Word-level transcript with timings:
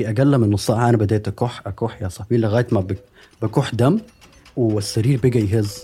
في 0.00 0.10
أقل 0.10 0.38
من 0.38 0.50
نص 0.50 0.66
ساعة 0.66 0.88
أنا 0.88 0.96
بديت 0.96 1.28
اكح 1.28 1.62
أكح 1.66 2.02
يا 2.02 2.08
صاحبي 2.08 2.36
لغاية 2.36 2.66
ما 2.72 2.80
بك- 2.80 3.04
بكح 3.42 3.74
دم 3.74 4.00
والسرير 4.56 5.20
بقى 5.22 5.38
يهز. 5.40 5.78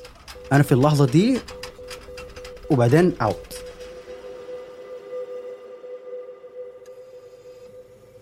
أنا 0.53 0.63
في 0.63 0.73
اللحظة 0.73 1.07
دي 1.07 1.39
وبعدين 2.71 3.13
اوت 3.23 3.55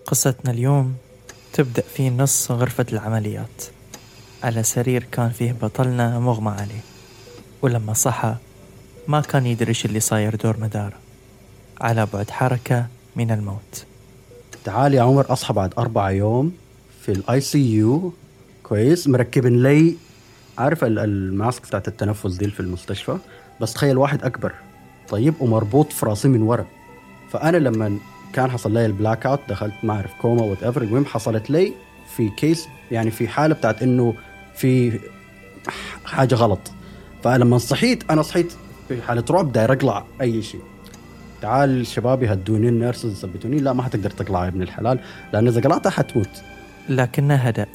قصتنا 0.05 0.51
اليوم 0.51 0.95
تبدأ 1.53 1.81
في 1.81 2.09
نص 2.09 2.51
غرفة 2.51 2.85
العمليات. 2.91 3.63
على 4.43 4.63
سرير 4.63 5.03
كان 5.11 5.29
فيه 5.29 5.51
بطلنا 5.61 6.19
مغمى 6.19 6.51
عليه 6.51 6.81
ولما 7.61 7.93
صحى 7.93 8.35
ما 9.07 9.21
كان 9.21 9.45
يدري 9.45 9.73
اللي 9.85 9.99
صاير 9.99 10.35
دور 10.35 10.57
مداره 10.59 10.97
على 11.81 12.07
بعد 12.13 12.29
حركة 12.29 12.87
من 13.15 13.31
الموت. 13.31 13.85
تعال 14.65 14.93
يا 14.93 15.01
عمر 15.01 15.25
أصحى 15.33 15.53
بعد 15.53 15.73
أربعة 15.77 16.09
يوم 16.09 16.51
في 17.01 17.11
ال 17.11 17.41
ICU 17.41 18.13
كويس. 18.63 19.07
مركبين 19.07 19.63
لي. 19.63 19.95
عارف 20.57 20.83
ال- 20.83 20.99
ال 20.99 21.13
mask 21.13 21.67
بتاعت 21.67 21.87
التنفس 21.87 22.33
دي 22.35 22.47
في 22.51 22.59
المستشفى؟ 22.59 23.17
بس 23.61 23.73
تخيل 23.73 23.97
واحد 23.97 24.23
أكبر. 24.23 24.51
طيب 25.09 25.33
ومربوط 25.39 25.93
في 25.93 26.05
راسي 26.05 26.27
من 26.27 26.41
ورا. 26.41 26.65
فأنا 27.31 27.57
لما 27.57 27.97
كان 28.33 28.51
حصل 28.51 28.73
لي 28.73 28.85
ال 28.85 29.25
blackout 29.25 29.39
دخلت 29.49 29.73
ما 29.83 29.93
اعرف 29.93 30.11
coma 30.21 30.41
whatever 30.43 30.81
المهم 30.81 31.05
حصلت 31.05 31.49
لي 31.49 31.73
في 32.15 32.29
case 32.29 32.67
يعني 32.91 33.11
في 33.11 33.27
حالة 33.27 33.55
بتاعت 33.55 33.83
إنه 33.83 34.13
في 34.55 34.99
حاجة 36.05 36.35
غلط. 36.35 36.59
فلما 37.23 37.57
صحيت 37.57 38.03
أنا 38.11 38.21
صحيت 38.21 38.53
في 38.87 39.01
حالة 39.01 39.23
رعب 39.31 39.51
داير 39.51 39.73
أقلع 39.73 40.03
أي 40.21 40.41
شيء. 40.41 40.61
تعال 41.41 41.87
شباب 41.87 42.23
يهدوني 42.23 42.69
النيرسز 42.69 43.11
يثبتوني 43.11 43.59
لا 43.59 43.73
ما 43.73 43.83
حتقدر 43.83 44.09
تقلع 44.09 44.43
يا 44.43 44.47
ابن 44.49 44.61
الحلال. 44.61 44.99
لأن 45.33 45.47
إذا 45.47 45.61
قلعتها 45.61 45.89
حتموت. 45.89 46.29
لكنه 46.89 47.35
هدأ 47.35 47.65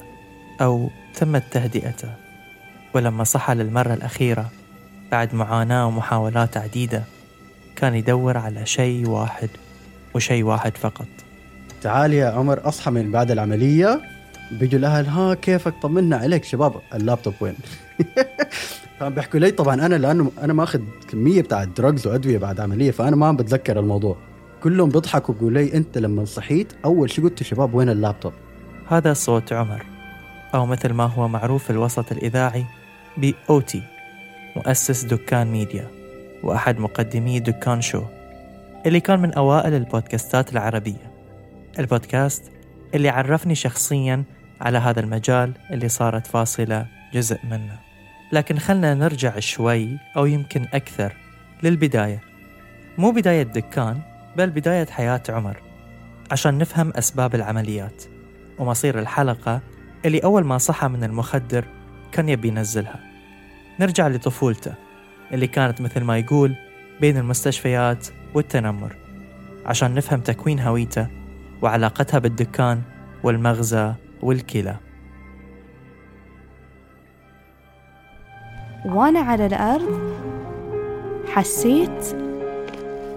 أو 0.61 0.89
تمت 1.15 1.43
تهدئته 1.51 2.09
ولما 2.93 3.23
صحى 3.23 3.53
للمرة 3.53 3.93
الأخيرة 3.93 4.49
بعد 5.11 5.35
معاناة 5.35 5.87
ومحاولات 5.87 6.57
عديدة 6.57 7.03
كان 7.75 7.95
يدور 7.95 8.37
على 8.37 8.65
شيء 8.65 9.09
واحد 9.09 9.49
وشيء 10.13 10.43
واحد 10.43 10.77
فقط. 10.77 11.07
تعال 11.81 12.13
يا 12.13 12.27
عمر 12.29 12.67
أصحى 12.67 12.91
من 12.91 13.11
بعد 13.11 13.31
العملية. 13.31 14.01
بيجوا 14.51 14.79
الأهل 14.79 15.05
ها 15.05 15.33
كيفك؟ 15.33 15.73
طمنا 15.81 16.17
عليك 16.17 16.43
شباب. 16.43 16.73
اللابتوب 16.93 17.33
وين؟ 17.41 17.55
كان 19.01 19.13
بيحكوا 19.13 19.39
لي 19.39 19.51
طبعا 19.51 19.85
أنا 19.85 19.95
لأنه 19.95 20.31
أنا 20.41 20.53
ماخذ 20.53 20.81
كمية 21.09 21.41
بتاعت 21.41 21.67
drugs 21.67 22.07
وأدوية 22.07 22.37
بعد 22.37 22.59
عملية 22.59 22.91
فأنا 22.91 23.15
ما 23.15 23.31
بتذكر 23.31 23.79
الموضوع. 23.79 24.17
كلهم 24.63 24.89
بيضحكوا 24.89 25.33
بيقولوا 25.33 25.61
لي 25.61 25.73
أنت 25.73 25.97
لما 25.97 26.25
صحيت 26.25 26.73
أول 26.85 27.11
شيء 27.11 27.23
قلت 27.23 27.43
شباب 27.43 27.73
وين 27.73 27.89
اللابتوب؟ 27.89 28.33
هذا 28.87 29.13
صوت 29.13 29.53
عمر 29.53 29.85
أو 30.53 30.65
مثل 30.65 30.93
ما 30.93 31.03
هو 31.03 31.27
معروف 31.27 31.63
في 31.63 31.69
الوسط 31.69 32.11
الإذاعي 32.11 32.65
بأوتي 33.17 33.83
مؤسس 34.55 35.03
دكان 35.03 35.47
ميديا 35.47 35.87
وأحد 36.43 36.79
مقدمي 36.79 37.39
دكان 37.39 37.81
شو 37.81 38.03
اللي 38.85 38.99
كان 38.99 39.19
من 39.19 39.33
أوائل 39.33 39.73
البودكاستات 39.73 40.53
العربية. 40.53 41.11
البودكاست 41.79 42.51
اللي 42.93 43.09
عرفني 43.09 43.55
شخصيا 43.55 44.23
على 44.61 44.77
هذا 44.77 44.99
المجال 44.99 45.53
اللي 45.71 45.89
صارت 45.89 46.27
فاصلة 46.27 46.87
جزء 47.13 47.37
منه. 47.43 47.90
لكن 48.31 48.59
خلنا 48.59 48.93
نرجع 48.93 49.39
شوي 49.39 49.97
أو 50.17 50.25
يمكن 50.25 50.65
أكثر 50.73 51.13
للبداية. 51.63 52.21
مو 52.97 53.11
بداية 53.11 53.43
دكان 53.43 53.99
بل 54.37 54.49
بداية 54.49 54.85
حياة 54.85 55.23
عمر 55.29 55.57
عشان 56.31 56.57
نفهم 56.57 56.93
أسباب 56.95 57.35
العمليات 57.35 58.03
ومصير 58.59 58.99
الحلقة 58.99 59.61
اللي 60.05 60.19
أول 60.19 60.43
ما 60.43 60.57
صحى 60.57 60.87
من 60.87 61.03
المخدر 61.03 61.65
كان 62.11 62.29
يبي 62.29 62.47
ينزلها. 62.47 62.99
نرجع 63.79 64.07
لطفولته 64.07 64.73
اللي 65.33 65.47
كانت 65.47 65.81
مثل 65.81 66.01
ما 66.01 66.17
يقول 66.17 66.55
بين 67.01 67.17
المستشفيات 67.17 68.07
والتنمر 68.33 68.95
عشان 69.65 69.93
نفهم 69.93 70.19
تكوين 70.19 70.59
هويته 70.59 71.07
وعلاقتها 71.61 72.19
بالدكان 72.19 72.81
والمغزى 73.23 73.93
والكلى. 74.21 74.75
وأنا 78.85 79.19
على 79.19 79.45
الأرض 79.45 79.99
حسيت 81.27 82.15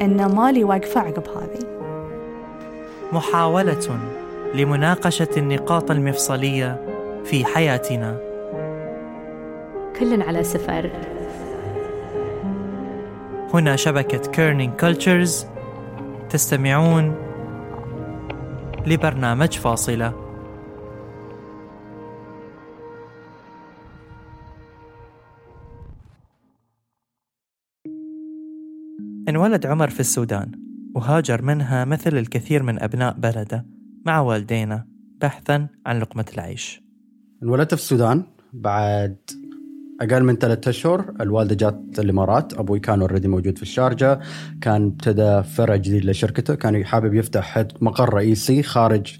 إن 0.02 0.34
مالي 0.34 0.64
واقفة 0.64 1.00
عقب 1.00 1.28
هذه. 1.28 1.66
محاولة 3.12 3.98
لمناقشة 4.54 5.28
النقاط 5.36 5.90
المفصلية 5.90 6.80
في 7.24 7.44
حياتنا. 7.44 8.18
كل 9.98 10.22
على 10.22 10.44
سفر. 10.44 10.90
هنا 13.54 13.76
شبكة 13.76 14.30
كيرنينج 14.30 14.72
كلتشرز 14.80 15.46
تستمعون 16.30 17.14
لبرنامج 18.86 19.58
فاصلة. 19.58 20.23
انولد 29.28 29.66
عمر 29.66 29.90
في 29.90 30.00
السودان 30.00 30.52
وهاجر 30.94 31.42
منها 31.42 31.84
مثل 31.84 32.18
الكثير 32.18 32.62
من 32.62 32.82
أبناء 32.82 33.14
بلده 33.18 33.66
مع 34.06 34.20
والدينه 34.20 34.86
بحثا 35.20 35.68
عن 35.86 35.98
لقمة 35.98 36.24
العيش. 36.34 36.82
انولدت 37.42 37.74
في 37.74 37.80
السودان 37.80 38.22
بعد 38.52 39.16
أقل 40.00 40.24
من 40.24 40.36
ثلاثة 40.36 40.70
أشهر. 40.70 41.14
الوالدة 41.20 41.54
جات 41.54 41.98
الإمارات 41.98 42.54
أبوي 42.54 42.80
كان 42.80 43.00
اوريدي 43.00 43.28
موجود 43.28 43.56
في 43.56 43.62
الشارجة 43.62 44.20
كان 44.60 44.86
ابتدى 44.86 45.42
فرع 45.42 45.76
جديد 45.76 46.04
لشركته 46.04 46.54
كان 46.54 46.84
حابب 46.84 47.14
يفتح 47.14 47.66
مقر 47.80 48.14
رئيسي 48.14 48.62
خارج 48.62 49.18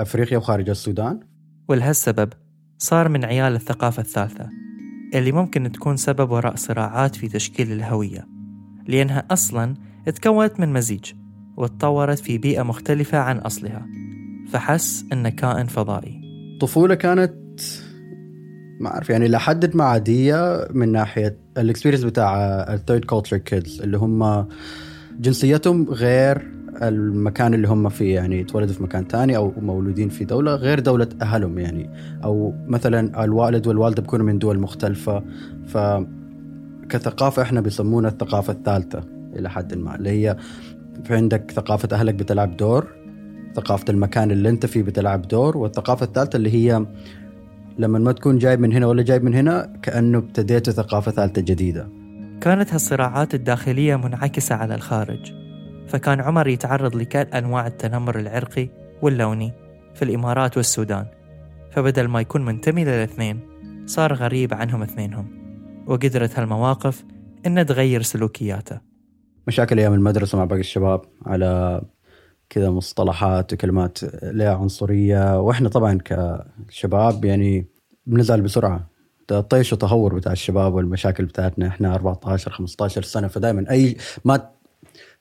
أفريقيا 0.00 0.38
وخارج 0.38 0.70
السودان. 0.70 1.20
ولهالسبب 1.68 2.32
صار 2.78 3.08
من 3.08 3.24
عيال 3.24 3.54
الثقافة 3.54 4.00
الثالثة 4.00 4.48
اللي 5.14 5.32
ممكن 5.32 5.72
تكون 5.72 5.96
سبب 5.96 6.30
وراء 6.30 6.56
صراعات 6.56 7.16
في 7.16 7.28
تشكيل 7.28 7.72
الهوية. 7.72 8.31
لأنها 8.88 9.24
أصلا 9.30 9.74
تكونت 10.06 10.60
من 10.60 10.72
مزيج 10.72 11.12
وتطورت 11.56 12.18
في 12.18 12.38
بيئة 12.38 12.62
مختلفة 12.62 13.18
عن 13.18 13.38
أصلها. 13.38 13.86
فحس 14.50 15.04
إنه 15.12 15.28
كائن 15.28 15.66
فضائي. 15.66 16.20
الطفوله 16.54 16.94
كانت 16.94 17.60
ما 18.80 18.88
أعرف 18.88 19.10
يعني 19.10 19.28
لحد 19.28 19.76
ما 19.76 19.84
عادية 19.84 20.68
من 20.70 20.92
ناحية 20.92 21.38
ال 21.58 21.62
experience 21.62 22.04
بتاع 22.04 22.36
ال 22.74 22.79
third 22.79 23.04
culture 23.04 23.36
kids 23.36 23.82
اللي 23.82 23.96
هم 23.96 24.46
جنسيتهم 25.20 25.88
غير 25.90 26.52
المكان 26.82 27.54
اللي 27.54 27.68
هم 27.68 27.88
فيه 27.88 28.14
يعني 28.14 28.40
اتولدوا 28.40 28.74
في 28.74 28.82
مكان 28.82 29.08
تاني 29.08 29.36
أو 29.36 29.52
مولودين 29.56 30.08
في 30.08 30.24
دولة 30.24 30.54
غير 30.54 30.80
دولة 30.80 31.08
أهلهم 31.22 31.58
يعني. 31.58 31.90
أو 32.24 32.54
مثلا 32.66 33.24
الوالد 33.24 33.66
والوالدة 33.66 34.02
بيكونوا 34.02 34.26
من 34.26 34.38
دول 34.38 34.58
مختلفة. 34.58 35.24
ف 35.66 35.78
كثقافة 36.92 37.42
إحنا 37.42 37.60
بيسمونها 37.60 38.10
الثقافة 38.10 38.52
الثالثة 38.52 39.04
إلى 39.36 39.50
حد 39.50 39.74
ما 39.74 39.94
اللي 39.94 40.10
هي 40.10 40.36
في 41.04 41.14
عندك 41.14 41.50
ثقافة 41.50 41.88
أهلك 41.92 42.14
بتلعب 42.14 42.56
دور 42.56 42.86
ثقافة 43.56 43.84
المكان 43.88 44.30
اللي 44.30 44.48
أنت 44.48 44.66
فيه 44.66 44.82
بتلعب 44.82 45.28
دور 45.28 45.56
والثقافة 45.56 46.06
الثالثة 46.06 46.36
اللي 46.36 46.50
هي 46.54 46.86
لما 47.78 47.98
ما 47.98 48.12
تكون 48.12 48.38
جايب 48.38 48.60
من 48.60 48.72
هنا 48.72 48.86
ولا 48.86 49.02
جايب 49.02 49.24
من 49.24 49.34
هنا 49.34 49.72
كأنه 49.82 50.18
ابتديت 50.18 50.70
ثقافة 50.70 51.12
ثالثة 51.12 51.42
جديدة. 51.42 51.88
كانت 52.40 52.72
هالصراعات 52.72 53.34
الداخلية 53.34 53.96
منعكسة 53.96 54.54
على 54.54 54.74
الخارج 54.74 55.32
فكان 55.88 56.20
عمر 56.20 56.48
يتعرض 56.48 56.96
لكل 56.96 57.18
أنواع 57.18 57.66
التنمر 57.66 58.18
العرقي 58.18 58.68
واللوني 59.02 59.52
في 59.94 60.02
الإمارات 60.02 60.56
والسودان 60.56 61.06
فبدل 61.70 62.08
ما 62.08 62.20
يكون 62.20 62.44
منتمي 62.44 62.84
للاثنين 62.84 63.40
صار 63.86 64.14
غريب 64.14 64.54
عنهم 64.54 64.82
اثنينهم. 64.82 65.41
وقدرت 65.86 66.38
هالمواقف 66.38 67.04
إن 67.46 67.66
تغير 67.66 68.02
سلوكياته. 68.02 68.80
مشاكل 69.46 69.78
أيام 69.78 69.94
المدرسة 69.94 70.38
مع 70.38 70.44
باقي 70.44 70.60
الشباب 70.60 71.00
على 71.26 71.82
كذا 72.50 72.70
مصطلحات 72.70 73.52
وكلمات 73.52 73.98
لها 74.22 74.54
عنصرية. 74.54 75.40
وإحنا 75.40 75.68
طبعا 75.68 75.98
كشباب 76.68 77.24
يعني 77.24 77.66
بنزعل 78.06 78.40
بسرعة. 78.40 78.90
ده 79.28 79.40
طيش 79.40 79.72
وتهور 79.72 80.14
بتاع 80.14 80.32
الشباب 80.32 80.74
والمشاكل 80.74 81.24
بتاعتنا. 81.24 81.66
إحنا 81.68 81.94
14 81.94 82.50
15 82.50 83.02
سنة 83.02 83.28
فدائما 83.28 83.70
أي 83.70 83.96
ما 84.24 84.50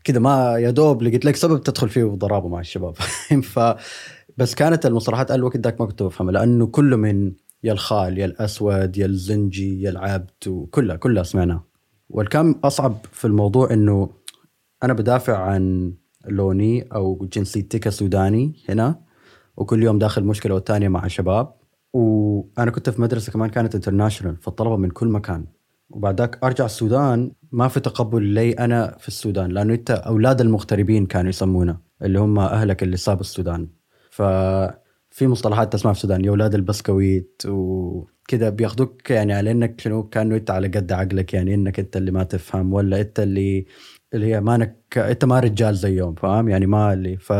كذا 0.03 0.19
ما 0.19 0.57
يا 0.57 0.71
دوب 0.71 1.03
لقيت 1.03 1.25
لك 1.25 1.35
سبب 1.35 1.63
تدخل 1.63 1.89
فيه 1.89 2.03
ضرابه 2.03 2.47
مع 2.47 2.59
الشباب. 2.59 2.95
ف 3.53 3.59
بس 4.37 4.55
كانت 4.55 4.85
المصطلحات 4.85 5.31
الوقت 5.31 5.57
ذاك 5.57 5.81
ما 5.81 5.87
كنت 5.87 6.03
بفهمها 6.03 6.31
لأنه 6.31 6.67
كله 6.67 6.97
من 6.97 7.31
يا 7.63 7.73
الخال 7.73 8.17
يا 8.17 8.25
الأسود 8.25 8.97
يا 8.97 9.05
الزنجي 9.05 9.81
يا 9.81 9.89
العبد 9.89 10.47
وكلها 10.47 10.95
كلها 10.95 11.23
سمعناها 11.23 11.63
والكم 12.09 12.55
أصعب 12.63 12.97
في 13.11 13.25
الموضوع 13.25 13.73
إنه 13.73 14.09
أنا 14.83 14.93
بدافع 14.93 15.37
عن 15.37 15.93
لوني 16.27 16.81
أو 16.81 17.27
جنسيتي 17.33 17.79
كسوداني 17.79 18.55
هنا 18.69 19.01
وكل 19.57 19.83
يوم 19.83 19.99
داخل 19.99 20.23
مشكلة 20.23 20.53
والثانيه 20.53 20.87
مع 20.87 21.07
شباب. 21.07 21.53
وأنا 21.93 22.71
كنت 22.71 22.89
في 22.89 23.01
مدرسة 23.01 23.31
كمان 23.31 23.49
كانت 23.49 23.75
انترناشونال 23.75 24.37
فالطلبة 24.37 24.77
من 24.77 24.89
كل 24.89 25.07
مكان. 25.07 25.45
وبعدك 25.89 26.39
أرجع 26.43 26.65
السودان 26.65 27.31
ما 27.51 27.67
في 27.67 27.79
تقبل 27.79 28.23
لي 28.23 28.51
أنا 28.51 28.97
في 28.99 29.07
السودان 29.07 29.51
لأنه 29.51 29.73
أنت 29.73 29.91
أولاد 29.91 30.41
المغتربين 30.41 31.05
كانوا 31.05 31.29
يسمونا 31.29 31.79
اللي 32.01 32.19
هم 32.19 32.39
أهلك 32.39 32.83
اللي 32.83 32.97
سابوا 32.97 33.21
السودان. 33.21 33.69
ففي 35.11 35.27
مصطلحات 35.27 35.73
تسمع 35.73 35.93
في 35.93 35.97
السودان 35.97 36.25
يا 36.25 36.29
أولاد 36.29 36.55
البسكويت 36.55 37.41
وكذا 37.47 38.49
بياخذوك 38.49 39.11
يعني 39.11 39.33
على 39.33 39.51
إنك 39.51 39.81
شنو؟ 39.81 40.03
كأنه 40.09 40.35
أنت 40.35 40.51
على 40.51 40.67
قد 40.67 40.91
عقلك 40.91 41.33
يعني 41.33 41.53
إنك 41.53 41.79
أنت 41.79 41.97
اللي 41.97 42.11
ما 42.11 42.23
تفهم 42.23 42.73
ولا 42.73 43.01
أنت 43.01 43.19
اللي 43.19 43.65
اللي 44.13 44.25
هي 44.35 44.41
مانك 44.41 44.97
أنت 44.97 45.25
ما 45.25 45.39
رجال 45.39 45.75
زيهم 45.75 46.15
فاهم؟ 46.15 46.49
يعني 46.49 46.65
ما 46.67 46.93
اللي 46.93 47.17
ف 47.17 47.33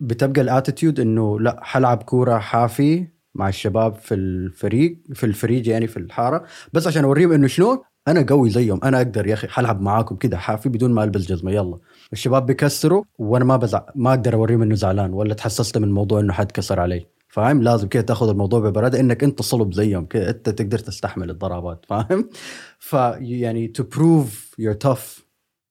بتبقى 0.00 0.40
ال 0.42 0.48
attitude 0.48 1.00
إنه 1.00 1.40
لا 1.40 1.60
حلعب 1.64 2.02
كورة 2.02 2.38
حافي 2.38 3.06
مع 3.34 3.48
الشباب 3.48 3.94
في 3.94 4.14
الفريق 4.14 4.98
في 5.14 5.24
الفريق 5.26 5.68
يعني 5.68 5.86
في 5.86 5.96
الحارة. 5.96 6.44
بس 6.72 6.86
عشان 6.86 7.04
أوريهم 7.04 7.32
إنه 7.32 7.46
شنو؟ 7.46 7.84
أنا 8.08 8.26
قوي 8.28 8.50
زيهم 8.50 8.80
أنا 8.84 8.96
أقدر 8.96 9.26
يا 9.26 9.34
أخي 9.34 9.48
حلعب 9.48 9.80
معاكم 9.80 10.16
كده 10.16 10.38
حافي 10.38 10.68
بدون 10.68 10.92
ما 10.92 11.04
ألبس 11.04 11.26
جزمة 11.26 11.50
يلا. 11.52 11.78
الشباب 12.12 12.46
بيكسروا 12.46 13.04
وأنا 13.18 13.44
ما 13.44 13.56
بزع 13.56 13.82
ما 13.94 14.10
أقدر 14.10 14.34
أوريهم 14.34 14.62
إنه 14.62 14.74
زعلان 14.74 15.12
ولا 15.12 15.34
تحسست 15.34 15.78
من 15.78 15.84
الموضوع 15.84 16.20
إنه 16.20 16.32
حد 16.32 16.52
كسر 16.52 16.80
علي. 16.80 17.06
فاهم؟ 17.28 17.62
لازم 17.62 17.88
كده 17.88 18.02
تاخذ 18.02 18.28
الموضوع 18.28 18.60
ببرادة 18.60 19.00
إنك 19.00 19.24
أنت 19.24 19.42
صلب 19.42 19.72
زيهم 19.72 20.06
كده 20.06 20.30
أنت 20.30 20.48
تقدر 20.48 20.78
تستحمل 20.78 21.30
الضربات 21.30 21.84
فاهم؟ 21.88 22.28
ف 22.78 22.92
يعني 23.18 23.68
to 23.68 23.82
prove 23.82 24.54
you're 24.58 24.74
tough. 24.84 25.22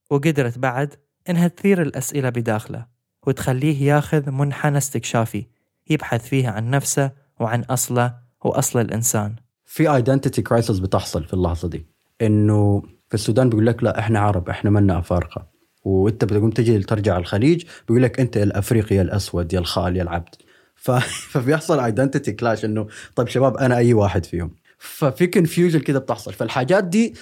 وقدرت 0.09 0.57
بعد 0.57 0.95
إنها 1.29 1.47
تثير 1.47 1.81
الأسئلة 1.81 2.29
بداخله 2.29 2.85
وتخليه 3.27 3.81
ياخذ 3.81 4.31
منحنى 4.31 4.77
استكشافي 4.77 5.45
يبحث 5.89 6.27
فيه 6.27 6.49
عن 6.49 6.69
نفسه 6.69 7.11
وعن 7.39 7.61
أصله 7.63 8.15
وأصل 8.45 8.79
الإنسان. 8.79 9.35
في 9.65 9.95
identity 9.95 10.41
crisis 10.41 10.79
بتحصل 10.79 11.23
في 11.23 11.33
اللحظة 11.33 11.67
دي 11.67 11.85
إنه 12.21 12.81
في 13.07 13.13
السودان 13.13 13.49
بيقول 13.49 13.65
لك 13.65 13.83
لا 13.83 13.99
إحنا 13.99 14.19
عرب 14.19 14.49
إحنا 14.49 14.69
منا 14.69 14.99
أفارقة. 14.99 15.48
وانت 15.83 16.25
بتقوم 16.25 16.49
تجي 16.49 16.79
ترجع 16.79 17.17
الخليج 17.17 17.63
بيقول 17.87 18.03
لك 18.03 18.19
انت 18.19 18.37
الافريقي 18.37 19.01
الاسود 19.01 19.53
يا 19.53 19.59
الخال 19.59 19.97
يا 19.97 20.03
العبد. 20.03 20.35
فبيحصل 21.31 21.79
identity 21.79 22.31
clash 22.31 22.65
انه 22.65 22.87
طيب 23.15 23.27
شباب 23.27 23.57
أنا 23.57 23.77
اي 23.77 23.93
واحد 23.93 24.25
فيهم. 24.25 24.55
ففي 24.77 25.27
confusion 25.27 25.79
كده 25.79 25.99
بتحصل. 25.99 26.33
فالحاجات 26.33 26.83
دي 26.83 27.13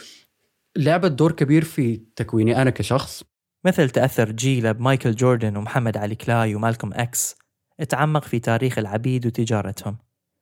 لعبت 0.78 1.12
دور 1.12 1.32
كبير 1.32 1.64
في 1.64 2.02
تكويني 2.16 2.62
أنا 2.62 2.70
كشخص. 2.70 3.24
مثل 3.66 3.90
تأثر 3.90 4.32
جيله 4.32 4.72
بمايكل 4.72 5.16
جوردن 5.16 5.58
ومحمد 5.58 5.98
علي 5.98 6.16
كلاي 6.16 6.56
ومالكوم 6.56 6.94
أكس 6.94 7.36
اتعمق 7.80 8.24
في 8.24 8.40
تاريخ 8.40 8.78
العبيد 8.78 9.26
وتجارتهم 9.26 9.98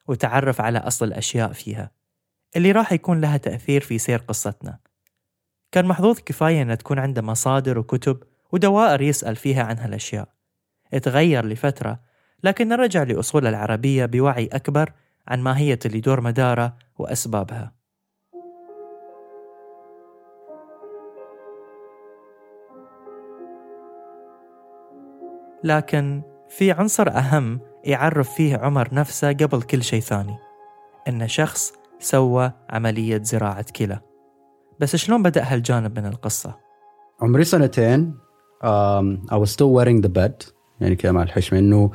وتعرف 0.08 0.62
على 0.62 0.80
أصل 0.80 1.06
الأشياء 1.06 1.52
فيها 1.54 1.92
اللي 2.56 2.72
راح 2.72 2.94
يكون 2.94 3.22
لها 3.22 3.38
تأثير 3.38 3.82
في 3.82 3.98
سير 3.98 4.20
قصتنا. 4.20 4.80
كان 5.75 5.86
محظوظ 5.86 6.19
كفاية 6.19 6.62
أن 6.62 6.77
تكون 6.77 7.00
عنده 7.00 7.22
مصادر 7.22 7.80
وكتب 7.80 8.24
ودوائر 8.51 9.01
يسأل 9.01 9.36
فيها 9.36 9.63
عن 9.63 9.77
هالأشياء. 9.77 10.30
اتغير 10.94 11.45
لفترة 11.45 12.00
لكن 12.44 12.74
رجع 12.74 13.04
لأصول 13.04 13.48
العربية 13.48 14.06
بوعي 14.06 14.50
أكبر 14.54 14.92
عن 15.27 15.42
ماهية 15.42 15.80
اللي 15.86 16.00
دور 16.00 16.22
مدارة 16.22 16.77
وأسبابها. 16.98 17.72
لكن 25.63 26.22
في 26.50 26.72
عنصر 26.72 27.10
أهم 27.10 27.60
يعرف 27.83 28.33
فيه 28.33 28.57
عمر 28.57 28.94
نفسه 28.94 29.33
قبل 29.33 29.62
كل 29.62 29.83
شيء 29.83 30.01
ثاني 30.01 30.38
إنه 31.07 31.25
شخص 31.25 31.74
سوى 32.00 32.51
عملية 32.69 33.22
زراعة 33.24 33.66
كلى. 33.75 34.15
بس 34.80 34.95
شلون 34.95 35.24
بدأ 35.24 35.44
هالجانب 35.44 36.00
من 36.00 36.06
القصة؟ 36.06 36.56
عمري 37.22 37.44
سنتين 37.44 38.13
um, 38.63 39.18
I 39.31 39.38
was 39.38 39.51
still 39.51 39.72
wearing 39.72 40.01
the 40.01 40.10
bed 40.10 40.51
يعني 40.81 40.98
مع 41.06 41.24
الحشمة 41.24 41.60
إنه 41.60 41.92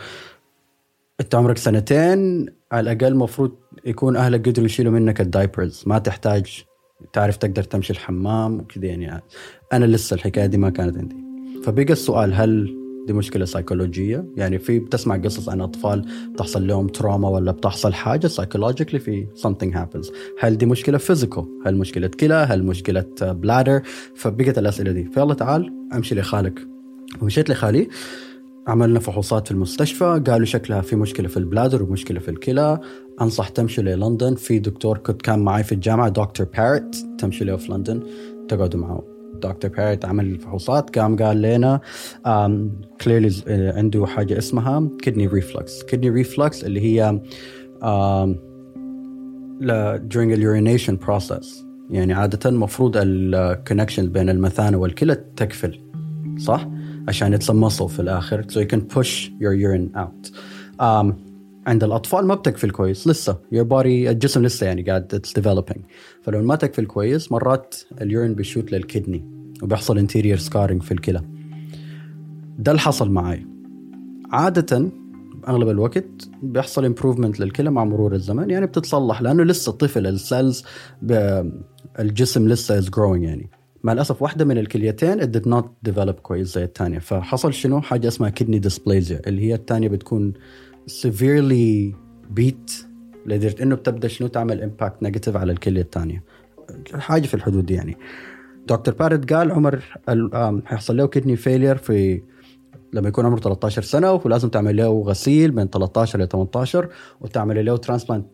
أنت 1.20 1.34
عمرك 1.34 1.58
سنتين 1.58 2.46
على 2.72 2.92
الأقل 2.92 3.12
المفروض 3.12 3.52
يكون 3.84 4.16
أهلك 4.16 4.48
قدروا 4.48 4.66
يشيلوا 4.66 4.92
منك 4.92 5.20
الدايبرز 5.20 5.82
ما 5.86 5.98
تحتاج 5.98 6.64
تعرف 7.12 7.36
تقدر 7.36 7.62
تمشي 7.62 7.92
الحمام 7.92 8.60
وكذا 8.60 8.86
يعني 8.86 9.22
أنا 9.72 9.84
لسه 9.84 10.14
الحكاية 10.14 10.46
دي 10.46 10.56
ما 10.56 10.70
كانت 10.70 10.96
عندي 10.96 11.16
فبقى 11.64 11.92
السؤال 11.92 12.34
هل 12.34 12.79
دي 13.06 13.12
مشكلة 13.12 13.44
سيكولوجيه 13.44 14.24
يعني 14.36 14.58
في 14.58 14.78
بتسمع 14.78 15.16
قصص 15.16 15.48
عن 15.48 15.60
أطفال 15.60 16.06
بتحصل 16.32 16.66
لهم 16.66 16.86
trauma 16.86 17.28
ولا 17.28 17.52
بتحصل 17.52 17.92
حاجة 17.92 18.26
psychologically 18.26 19.00
في 19.00 19.26
something 19.36 19.74
happens. 19.74 20.12
هل 20.40 20.58
دي 20.58 20.66
مشكلة 20.66 20.98
physical 20.98 21.44
هل 21.66 21.76
مشكلة 21.76 22.06
كلى 22.06 22.34
هل 22.34 22.62
مشكلة 22.64 23.04
bladder 23.22 23.82
فبقت 24.14 24.58
الأسئلة 24.58 24.92
دي. 24.92 25.04
فيلا 25.04 25.34
تعال 25.34 25.72
أمشي 25.92 26.14
لخالك. 26.14 26.66
ومشيت 27.22 27.50
لخالي 27.50 27.88
عملنا 28.66 29.00
فحوصات 29.00 29.46
في 29.46 29.52
المستشفى 29.52 30.22
قالوا 30.26 30.46
شكلها 30.46 30.80
في 30.80 30.96
مشكلة 30.96 31.28
في 31.28 31.36
ال 31.36 31.42
bladder 31.42 31.82
ومشكلة 31.82 32.20
في 32.20 32.30
الكلى 32.30 32.80
أنصح 33.20 33.48
تمشوا 33.48 33.84
للندن. 33.84 34.34
في 34.34 34.58
دكتور 34.58 34.98
كنت 34.98 35.22
كان 35.22 35.38
معي 35.38 35.64
في 35.64 35.72
الجامعة 35.72 36.08
دكتور 36.08 36.46
بارت 36.58 36.96
تمشوا 37.18 37.46
له 37.46 37.56
في 37.56 37.72
لندن 37.72 38.02
تقعدوا 38.48 38.80
معه. 38.80 39.09
دكتور 39.34 39.70
بارت 39.70 40.04
عمل 40.04 40.26
الفحوصات 40.26 40.98
قام 40.98 41.16
قال 41.16 41.42
لنا 41.42 41.80
clearly 43.00 43.32
عنده 43.76 44.06
حاجة 44.06 44.38
اسمها 44.38 44.88
kidney 45.02 45.26
reflux 45.26 45.82
kidney 45.82 46.10
reflux 46.10 46.64
اللي 46.64 46.80
هي 46.80 47.20
during 50.08 50.30
urination 50.36 50.96
process. 51.06 51.46
يعني 51.90 52.12
عادة 52.12 52.50
المفروض 52.50 52.92
ال 52.96 53.07
connection 53.07 54.08
بين 54.08 54.28
المثانة 54.28 54.76
والكلى 54.76 55.14
تكفل 55.36 55.80
صح؟ 56.38 56.68
عشان 57.08 57.38
muscle 57.38 57.86
في 57.86 58.00
الآخر 58.00 58.42
so 58.42 58.54
you 58.54 58.66
can 58.66 58.80
push 58.96 59.30
your 59.40 59.54
urine 59.54 59.96
out. 59.96 60.30
um, 60.80 61.29
عند 61.66 61.84
الأطفال 61.84 62.26
ما 62.26 62.34
بتكفل 62.34 62.70
كويس 62.70 63.08
لسه. 63.08 63.38
Your 63.54 63.64
body 63.64 63.86
الجسم 63.86 64.42
لسه 64.42 64.66
يعني 64.66 64.82
قاعد 64.82 65.22
it's 65.22 65.40
developing. 65.42 65.80
فلو 66.22 66.42
ما 66.42 66.56
تكفل 66.56 66.86
كويس 66.86 67.32
مرات 67.32 67.74
ال 68.00 68.06
urine 68.06 68.34
بيشوت 68.34 68.72
لل 68.72 68.85
kidney 68.85 69.24
وبيحصل 69.62 70.06
interior 70.06 70.40
scarring 70.40 70.82
في 70.82 70.92
الكلى. 70.92 71.22
ده 72.58 72.72
اللي 72.72 72.80
حصل 72.80 73.10
معي 73.10 73.46
عادة 74.32 74.90
أغلب 75.48 75.68
الوقت 75.68 76.28
بيحصل 76.42 76.84
improvement 76.84 77.40
للكلى 77.40 77.70
مع 77.70 77.84
مرور 77.84 78.14
الزمن 78.14 78.50
يعني 78.50 78.66
بتتصلح 78.66 79.22
لأنه 79.22 79.44
لسه 79.44 79.72
طفل 79.72 80.06
ال 80.06 80.16
cells 80.16 80.64
الجسم 81.98 82.48
لسه 82.48 82.78
is 82.78 82.90
growing 82.90 83.24
يعني. 83.24 83.50
مع 83.84 83.92
الأسف 83.92 84.22
واحدة 84.22 84.44
من 84.44 84.58
الكليتين 84.58 85.20
it 85.20 85.24
did 85.24 85.46
not 85.50 85.90
develop 85.90 86.10
كويس 86.10 86.54
زي 86.54 86.64
الثانية. 86.64 86.98
فحصل 86.98 87.52
شنو؟ 87.54 87.80
حاجة 87.80 88.08
اسمها 88.08 88.30
kidney 88.30 88.58
dysplasia 88.58 89.20
اللي 89.26 89.42
هي 89.42 89.54
الثانية 89.54 89.88
بتكون 89.88 90.32
severely 90.90 91.94
beat 92.38 92.84
لدرجة 93.26 93.62
إنه 93.62 93.74
بتبدأ 93.74 94.08
شنو 94.08 94.28
تعمل 94.28 94.62
impact 94.62 95.02
negative 95.02 95.36
على 95.36 95.52
الكلية 95.52 95.80
الثانية 95.80 96.24
حاجة 96.94 97.26
في 97.26 97.34
الحدود 97.34 97.66
دي 97.66 97.74
يعني. 97.74 97.96
دكتور 98.68 98.94
بارد 98.94 99.32
قال 99.32 99.52
عمر 99.52 99.82
حيحصل 100.64 100.96
له 100.96 101.06
kidney 101.06 101.36
failure 101.36 101.76
في 101.76 102.22
لما 102.92 103.08
يكون 103.08 103.26
عمره 103.26 103.40
13 103.40 103.82
سنة 103.82 104.12
ولازم 104.12 104.48
تعمل 104.48 104.76
له 104.76 105.02
غسيل 105.02 105.54
من 105.54 105.68
13 105.68 106.20
ل 106.20 106.28
18 106.28 106.88
وتعمل 107.20 107.64
له 107.64 107.76
transplant 107.76 108.26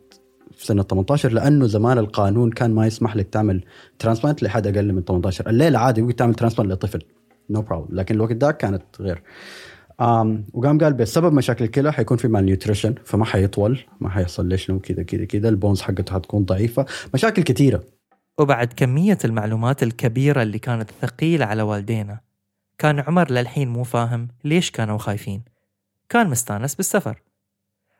في 0.51 0.65
سنة 0.65 0.83
18 0.83 1.31
لأنه 1.31 1.67
زمان 1.67 1.97
القانون 1.97 2.51
كان 2.51 2.75
ما 2.75 2.87
يسمح 2.87 3.15
لك 3.15 3.29
تعمل 3.29 3.63
transplant 3.99 4.43
لحد 4.43 4.67
أقل 4.67 4.93
من 4.93 5.03
18 5.03 5.49
الليلة 5.49 5.79
عادي 5.79 6.01
ممكن 6.01 6.15
تعمل 6.15 6.33
transplant 6.33 6.71
لطفل. 6.71 7.01
no 7.49 7.65
no 7.65 7.72
problem 7.72 7.97
لكن 7.97 8.15
الوقت 8.15 8.33
ده 8.33 8.51
كانت 8.51 8.83
غير. 8.99 9.23
وقام 9.99 10.77
قال 10.77 10.93
بسبب 10.93 11.33
مشاكل 11.33 11.65
الكلى 11.65 11.93
حيكون 11.93 12.17
في 12.17 12.27
malnutrition 12.27 12.95
فما 13.05 13.25
حيطول 13.25 13.79
ما 13.99 14.09
حيحصل 14.09 14.47
ليش 14.47 14.65
شنو 14.65 14.79
كذا 14.79 15.03
كذا 15.03 15.25
كذا. 15.25 15.49
ال 15.49 15.54
bones 15.54 15.81
حقته 15.81 16.13
حتكون 16.13 16.45
ضعيفة. 16.45 16.85
مشاكل 17.13 17.43
كثيرة. 17.43 17.83
وبعد 18.37 18.73
كمية 18.73 19.17
المعلومات 19.25 19.83
الكبيرة 19.83 20.41
اللي 20.41 20.59
كانت 20.59 20.91
ثقيلة 21.01 21.45
على 21.45 21.61
والدينه 21.61 22.19
كان 22.77 22.99
عمر 22.99 23.31
للحين 23.31 23.67
مو 23.67 23.83
فاهم 23.83 24.27
ليش 24.43 24.71
كانوا 24.71 24.97
خايفين. 24.97 25.43
كان 26.09 26.29
مستانس 26.29 26.75
بالسفر. 26.75 27.21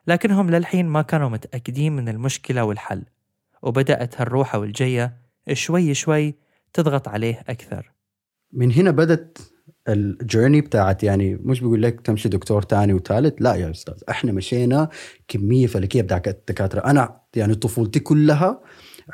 لكنهم 0.07 0.49
للحين 0.49 0.85
ما 0.85 1.01
كانوا 1.01 1.29
متأكدين 1.29 1.95
من 1.95 2.09
المشكلة 2.09 2.63
والحل. 2.63 3.03
وبدأت 3.61 4.21
هالروحة 4.21 4.59
والجية 4.59 5.17
شوي 5.53 5.93
شوي 5.93 6.35
تضغط 6.73 7.07
عليه 7.07 7.43
أكثر. 7.49 7.91
من 8.53 8.71
هنا 8.71 8.91
بدت 8.91 9.56
الجيرني 9.87 10.61
بتاعت 10.61 11.03
يعني 11.03 11.35
مش 11.43 11.61
بقول 11.61 11.81
لك 11.81 12.01
تمشي 12.01 12.29
دكتور 12.29 12.61
تاني 12.61 12.93
وثالث 12.93 13.33
لا 13.39 13.55
يا 13.55 13.71
أستاذ 13.71 13.93
إحنا 14.09 14.31
مشينا 14.31 14.89
كمية 15.27 15.67
فلكية 15.67 16.01
بتاعت 16.01 16.27
الدكاتره 16.27 16.79
أنا 16.79 17.21
يعني 17.35 17.55
طفولتي 17.55 17.99
كلها 17.99 18.61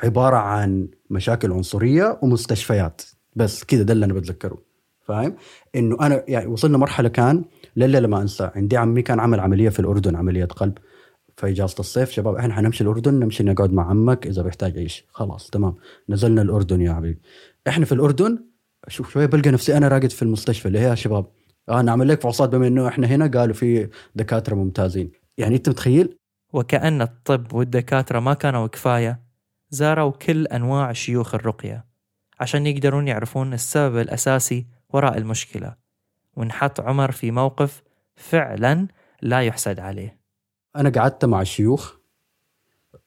عبارة 0.02 0.36
عن 0.36 0.88
مشاكل 1.10 1.52
عنصرية 1.52 2.18
ومستشفيات. 2.22 3.02
بس 3.36 3.64
كده 3.64 3.82
ده 3.82 3.92
اللي 3.92 4.04
أنا 4.04 4.14
بتذكره. 4.14 4.58
فاهم؟ 5.06 5.36
إنه 5.74 5.96
أنا 6.00 6.24
يعني 6.28 6.46
وصلنا 6.46 6.78
مرحلة 6.78 7.08
كان 7.08 7.44
للا 7.76 7.98
لما 7.98 8.22
أنسى. 8.22 8.50
عندي 8.54 8.76
عمي 8.76 9.02
كان 9.02 9.20
عمل 9.20 9.40
عملية 9.40 9.68
في 9.68 9.80
الأردن 9.80 10.16
عملية 10.16 10.44
قلب. 10.44 10.78
في 11.36 11.48
إجازة 11.48 11.74
الصيف 11.80 12.10
شباب 12.10 12.34
إحنا 12.34 12.54
حنمشي 12.54 12.84
الأردن 12.84 13.14
نمشي 13.14 13.44
نقعد 13.44 13.72
مع 13.72 13.90
عمك 13.90 14.26
إذا 14.26 14.42
بيحتاج 14.42 14.78
اي 14.78 14.88
شيء 14.88 15.04
خلاص 15.12 15.50
تمام. 15.50 15.74
نزلنا 16.08 16.42
الأردن 16.42 16.80
يا 16.80 16.94
حبيبي. 16.94 17.20
إحنا 17.68 17.84
في 17.84 17.92
الأردن 17.92 18.38
شوف 18.88 19.12
شوية 19.12 19.26
بلقى 19.26 19.50
نفسي 19.50 19.76
أنا 19.76 19.88
راقد 19.88 20.10
في 20.10 20.22
المستشفى 20.22 20.68
اللي 20.68 20.78
هي 20.78 20.84
يا 20.88 20.94
شباب 20.94 21.26
آه 21.68 21.82
نعمل 21.82 22.08
لك 22.08 22.20
فحوصات 22.20 22.48
بما 22.48 22.66
إنه 22.66 22.88
إحنا 22.88 23.06
هنا 23.06 23.26
قالوا 23.26 23.54
في 23.54 23.88
دكاترة 24.14 24.54
ممتازين. 24.54 25.12
يعني 25.38 25.56
أنت 25.56 25.68
متخيل؟ 25.68 26.18
وكأن 26.52 27.02
الطب 27.02 27.52
والدكاترة 27.52 28.20
ما 28.20 28.34
كانوا 28.34 28.66
كفاية 28.66 29.20
زاروا 29.70 30.10
كل 30.10 30.46
أنواع 30.46 30.92
شيوخ 30.92 31.34
الرقية 31.34 31.84
عشان 32.40 32.66
يقدرون 32.66 33.08
يعرفون 33.08 33.54
السبب 33.54 33.98
الأساسي 33.98 34.66
وراء 34.88 35.18
المشكلة. 35.18 35.74
ونحط 36.36 36.80
عمر 36.80 37.12
في 37.12 37.30
موقف 37.30 37.82
فعلا 38.16 38.88
لا 39.22 39.42
يحسد 39.42 39.80
عليه. 39.80 40.18
أنا 40.76 40.90
قعدت 40.90 41.24
مع 41.24 41.40
الشيوخ 41.40 41.94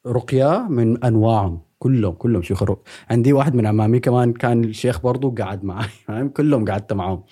رقية 0.08 0.68
من 0.70 1.04
أنواعهم. 1.04 1.62
كلهم 1.80 2.14
كلهم 2.14 2.42
شيوخ 2.42 2.64
الرقيه 2.64 2.84
عندي 3.10 3.34
واحد 3.34 3.56
من 3.56 3.66
عمامي 3.66 4.00
كمان 4.00 4.34
كان 4.34 4.64
الشيخ 4.64 5.02
برضو 5.02 5.30
قعد 5.32 5.64
معي 5.64 5.88
فاهم؟ 6.08 6.30
كلهم 6.30 6.66
قعدت 6.66 6.94
معاهم. 6.94 7.24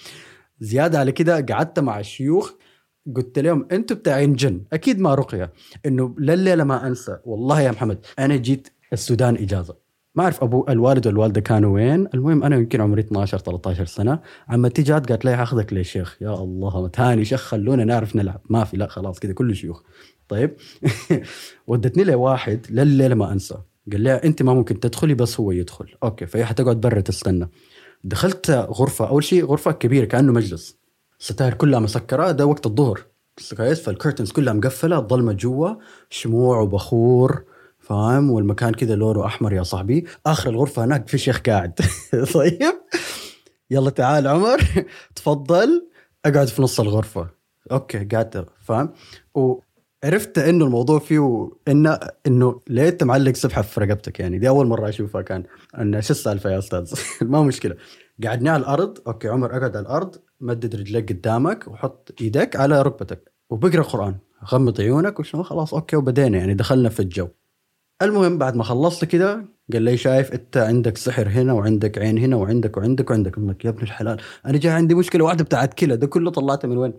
زيادة 0.60 1.00
على 1.00 1.12
كده 1.12 1.42
قعدت 1.50 1.80
مع 1.80 2.00
الشيوخ 2.00 2.54
قلت 3.16 3.40
لهم 3.40 3.68
أنتوا 3.72 3.98
بتاعين 3.98 4.34
جن 4.36 4.62
أكيد 4.74 5.00
ما 5.00 5.16
رقية. 5.16 5.54
إنه 5.86 6.16
لليله 6.20 6.64
ما 6.64 6.88
أنسى 6.88 7.18
والله 7.26 7.62
يا 7.62 7.72
محمد 7.72 8.06
أنا 8.20 8.36
جيت 8.36 8.68
السودان 8.94 9.36
إجازة. 9.36 9.76
ما 10.16 10.24
أعرف 10.24 10.44
أبو 10.44 10.66
الوالد 10.70 11.08
والوالدة 11.08 11.42
كانوا 11.42 11.74
وين. 11.76 12.08
المهم 12.14 12.44
أنا 12.44 12.56
يمكن 12.56 12.82
عمري 12.82 13.02
12 13.02 13.38
13 13.38 13.86
سنة. 13.86 14.20
عمتي 14.48 14.82
جات 14.82 15.10
قالت 15.10 15.26
لي 15.26 15.32
هاخذك 15.32 15.74
للشيخ 15.74 16.18
يا 16.22 16.34
الله 16.34 16.88
تاني 16.88 17.26
شيخ 17.26 17.42
خلونا 17.42 17.84
نعرف 17.86 18.16
نلعب. 18.16 18.42
ما 18.50 18.64
في 18.64 18.78
لا 18.78 18.88
خلاص 18.88 19.20
كده 19.20 19.34
كله 19.34 19.54
شيوخ. 19.54 19.82
طيب. 20.28 20.56
ودتني 21.68 22.04
لواحد 22.04 22.68
لليله 22.70 23.16
ما 23.16 23.32
أنسى. 23.32 23.56
قال 23.92 24.02
لي 24.02 24.14
أنت 24.14 24.42
ما 24.42 24.54
ممكن 24.54 24.80
تدخلي 24.80 25.14
بس 25.14 25.40
هو 25.40 25.52
يدخل. 25.52 25.96
أوكي 26.04 26.26
فهي 26.26 26.46
حتقعد 26.46 26.82
برا 26.82 27.02
تستنى. 27.02 27.50
دخلت 28.04 28.52
غرفة 28.52 29.08
أول 29.10 29.24
شيء 29.24 29.46
غرفة 29.46 29.72
كبيرة 29.72 30.06
كأنه 30.06 30.34
مجلس. 30.34 30.78
ستاير 31.20 31.54
كلها 31.54 31.80
مسكرة 31.80 32.32
ده 32.32 32.46
وقت 32.46 32.66
الظهر. 32.66 33.02
كويس 33.58 33.82
فال 33.82 33.92
curtains 33.92 34.32
كلها 34.32 34.54
مقفلة 34.54 34.98
الظلمة 34.98 35.34
جوا 35.34 35.70
شموع 36.10 36.60
وبخور 36.60 37.44
فاهم؟ 37.80 38.32
والمكان 38.32 38.74
كذا 38.74 38.96
لونه 38.96 39.26
أحمر 39.26 39.54
يا 39.54 39.64
صاحبي. 39.64 40.06
آخر 40.26 40.50
الغرفة 40.50 40.84
هناك 40.86 41.08
في 41.08 41.18
شيخ 41.18 41.40
قاعد. 41.42 41.80
طيب؟ 42.34 42.62
يلا 43.72 43.90
تعال 43.90 44.28
عمر 44.28 44.62
تفضل. 45.16 45.88
أقعد 46.26 46.48
في 46.48 46.62
نص 46.62 46.80
الغرفة. 46.80 47.30
okay 47.72 48.06
قاعد 48.06 48.46
فاهم؟ 48.62 48.90
وعرفت 50.06 50.38
إنه 50.38 50.66
الموضوع 50.66 51.00
فيه 51.00 51.50
إنه 51.68 52.00
إنه 52.28 52.62
ليه 52.68 52.90
انت 52.90 53.04
معلق 53.04 53.34
سبحه 53.34 53.62
في 53.62 53.80
رقبتك 53.80 54.20
يعني. 54.20 54.40
دي 54.40 54.48
أول 54.48 54.68
مرة 54.68 54.90
أشوفها 54.90 55.22
كان 55.22 55.44
انه 55.80 56.00
شو 56.00 56.14
السالفة 56.14 56.50
يا 56.50 56.58
أستاذ؟ 56.58 56.94
ما 57.22 57.42
مشكلة. 57.44 57.76
قعدنا 58.24 58.52
على 58.52 58.62
الأرض. 58.62 58.98
okay 59.08 59.28
عمر 59.28 59.58
أقعد 59.58 59.76
على 59.76 59.80
الأرض 59.86 60.16
مدد 60.42 60.76
رجليك 60.76 61.10
قدامك 61.14 61.68
وحط 61.68 62.14
إيدك 62.22 62.56
على 62.56 62.82
ركبتك 62.82 63.32
وبقرأ 63.50 63.82
قران 63.82 64.16
غمض 64.52 64.82
عيونك 64.82 65.20
وشنو 65.20 65.44
خلاص 65.44 65.74
okay 65.74 65.96
وبدينا 65.96 66.38
يعني 66.38 66.54
دخلنا 66.54 66.90
في 66.90 67.00
الجو. 67.00 67.28
المهم 68.02 68.38
بعد 68.38 68.56
ما 68.56 68.64
خلصت 68.64 69.06
كده 69.06 69.46
قال 69.74 69.82
لي 69.82 69.98
شايف 69.98 70.34
أنت 70.34 70.58
عندك 70.58 70.98
سحر 70.98 71.28
هنا 71.28 71.54
وعندك 71.54 71.98
عين 71.98 72.18
هنا 72.18 72.36
وعندك 72.36 72.78
وعندك 72.78 73.10
وعندك. 73.12 73.40
لك 73.40 73.66
يا 73.66 73.70
ابن 73.70 73.84
الحلال 73.84 74.18
أنا 74.46 74.58
جاي 74.58 74.72
عندي 74.72 74.96
مشكلة 74.96 75.24
واحدة 75.24 75.44
بتاعت 75.44 75.74
كلى. 75.74 75.98
ده 75.98 76.08
كله 76.08 76.32
طلعته 76.32 76.68
من 76.68 76.78
وين؟ 76.78 76.94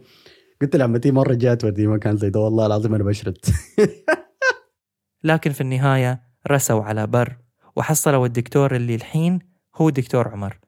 قلت 0.62 0.76
لعمتي 0.76 1.10
مرة 1.10 1.34
جات 1.34 1.64
ودي 1.64 1.86
مكان 1.86 2.16
زي 2.16 2.30
ده 2.30 2.40
والله 2.40 2.66
العظيم 2.66 2.94
أنا 2.94 3.04
بشرد. 3.04 3.38
لكن 5.25 5.52
في 5.52 5.60
النهاية 5.60 6.20
رسوا 6.50 6.82
على 6.82 7.06
بر 7.06 7.36
وحصلوا 7.76 8.26
الدكتور 8.26 8.76
اللي 8.76 8.94
الحين 8.94 9.38
هو 9.76 9.90
دكتور 9.90 10.28
عمر 10.28 10.58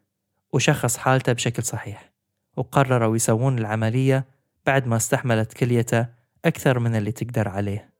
وشخص 0.52 0.96
حالته 0.96 1.32
بشكل 1.32 1.62
صحيح 1.62 2.12
وقرروا 2.56 3.16
يسوون 3.16 3.58
العملية 3.58 4.26
بعد 4.66 4.86
ما 4.86 4.96
استحملت 4.96 5.52
كليته 5.52 6.06
أكثر 6.44 6.78
من 6.78 6.96
اللي 6.96 7.12
تقدر 7.12 7.48
عليه. 7.48 7.90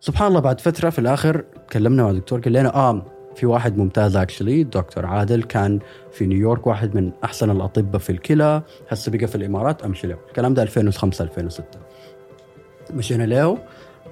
سبحان 0.00 0.28
الله 0.28 0.40
بعد 0.40 0.60
فترة 0.60 0.90
في 0.90 0.98
الآخر 0.98 1.40
تكلمنا 1.68 2.02
مع 2.02 2.10
الدكتور 2.10 2.40
قال 2.40 2.52
لنا 2.52 2.74
آه 2.74 3.17
في 3.38 3.46
واحد 3.46 3.78
ممتاز 3.78 4.16
اكشلي 4.16 4.64
دكتور 4.64 5.06
عادل 5.06 5.42
كان 5.42 5.78
في 6.12 6.26
نيويورك 6.26 6.66
واحد 6.66 6.94
من 6.94 7.12
أحسن 7.24 7.50
الأطباء 7.50 8.00
في 8.00 8.10
الكلى. 8.10 8.62
هسه 8.88 9.12
بقى 9.12 9.26
في 9.26 9.34
الإمارات 9.34 9.82
أمشي 9.82 10.06
له. 10.06 10.16
الكلام 10.28 10.54
ده 10.54 10.62
2005 10.62 11.24
2006 11.24 11.64
مشينا 12.90 13.22
له. 13.22 13.58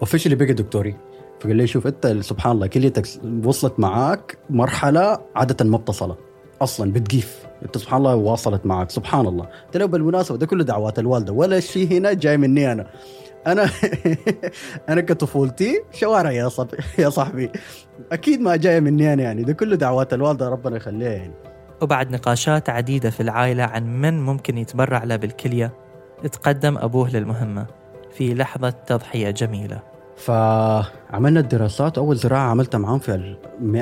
اوفيشلي 0.00 0.34
بقى 0.34 0.52
دكتوري. 0.52 0.96
فقال 1.40 1.56
لي 1.56 1.66
شوف 1.66 1.86
أنت 1.86 2.06
سبحان 2.20 2.52
الله 2.52 2.66
كليتك 2.66 3.06
وصلت 3.44 3.80
معاك 3.80 4.38
مرحلة 4.50 5.18
عادة 5.36 5.64
ما 5.64 5.78
بتصلها 5.78 6.16
أصلا 6.62 6.92
بتقيف. 6.92 7.46
أنت 7.62 7.78
سبحان 7.78 7.98
الله 7.98 8.14
واصلت 8.14 8.66
معك 8.66 8.90
سبحان 8.90 9.26
الله. 9.26 9.44
قلت 9.66 9.76
له 9.76 9.86
بالمناسبة 9.86 10.38
ده 10.38 10.46
كله 10.46 10.64
دعوات 10.64 10.98
الوالدة. 10.98 11.32
ولا 11.32 11.60
شيء 11.60 11.92
هنا 11.92 12.12
جاي 12.12 12.36
مني 12.36 12.72
أنا. 12.72 12.86
أنا 13.46 13.70
أنا 14.88 15.00
كطفولتي 15.00 15.82
شوارع 15.92 16.30
يا 16.30 16.48
صب 16.48 16.68
يا 16.98 17.08
صاحبي. 17.08 17.50
أكيد 18.12 18.40
ما 18.40 18.56
جاية 18.56 18.80
مني 18.80 19.12
أنا 19.12 19.22
يعني. 19.22 19.42
ده 19.42 19.52
كله 19.52 19.76
دعوات 19.76 20.14
الوالدة 20.14 20.48
ربنا 20.48 20.76
يخليها 20.76 21.12
يعني. 21.12 21.34
وبعد 21.82 22.10
نقاشات 22.10 22.70
عديدة 22.70 23.10
في 23.10 23.20
العائلة 23.20 23.64
عن 23.64 24.00
من 24.00 24.22
ممكن 24.22 24.58
يتبرع 24.58 25.04
له 25.04 25.16
بالكلية 25.16 25.72
تقدم 26.32 26.78
أبوه 26.78 27.10
للمهمة. 27.10 27.66
في 28.12 28.34
لحظة 28.34 28.70
تضحية 28.70 29.30
جميلة. 29.30 29.82
فعملنا 30.16 31.40
الدراسات. 31.40 31.98
أول 31.98 32.16
زراعة 32.16 32.50
عملتها 32.50 32.78
معاهم 32.78 32.98
في 32.98 33.36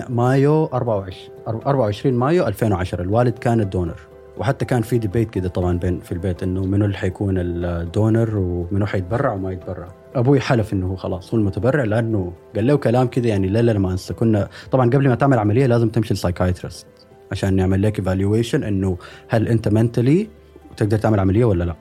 مايو 0.09 0.65
24 0.65 1.29
24 1.47 2.15
مايو 2.15 2.47
2010 2.47 3.03
الوالد 3.03 3.39
كان 3.39 3.61
ال 3.61 3.66
donor. 3.66 4.01
وحتى 4.39 4.65
كان 4.65 4.83
في 4.83 4.99
debate 4.99 5.31
كده 5.31 5.49
طبعا 5.49 5.79
بين 5.79 6.01
في 6.01 6.13
البيت 6.13 6.43
إنه 6.43 6.65
منو 6.65 6.85
اللي 6.85 6.97
حيكون 6.97 7.35
ال 7.39 7.55
donor 7.55 8.37
ومنو 8.37 8.87
حيتبرع 8.87 9.33
وما 9.33 9.53
يتبرع. 9.53 9.89
أبوي 10.15 10.41
حلف 10.41 10.73
إنه 10.73 10.87
هو 10.87 10.97
خلاص 10.97 11.35
هو 11.35 11.41
المتبرع 11.41 11.85
لأنه 11.85 12.33
قال 12.57 12.67
له 12.67 12.77
كلام 12.77 13.07
كده 13.07 13.29
يعني 13.29 13.49
لا 13.49 13.63
لا 13.63 13.79
ما 13.79 13.93
أنسى. 13.93 14.15
كنا 14.15 14.49
طبعا 14.71 14.91
قبل 14.91 15.09
ما 15.09 15.15
تعمل 15.15 15.39
عملية 15.39 15.67
لازم 15.67 15.89
تمشي 15.89 16.15
ل 16.15 16.20
psychiatrist 16.20 16.87
عشان 17.33 17.57
نعمل 17.57 17.83
لك 17.83 17.99
evaluation 17.99 18.63
إنه 18.63 18.99
هل 19.29 19.49
أنت 19.49 19.69
mentally 19.69 20.29
تقدر 20.77 20.99
تعمل 20.99 21.21
عملية 21.21 21.45
ولا 21.45 21.65
لا. 21.65 21.75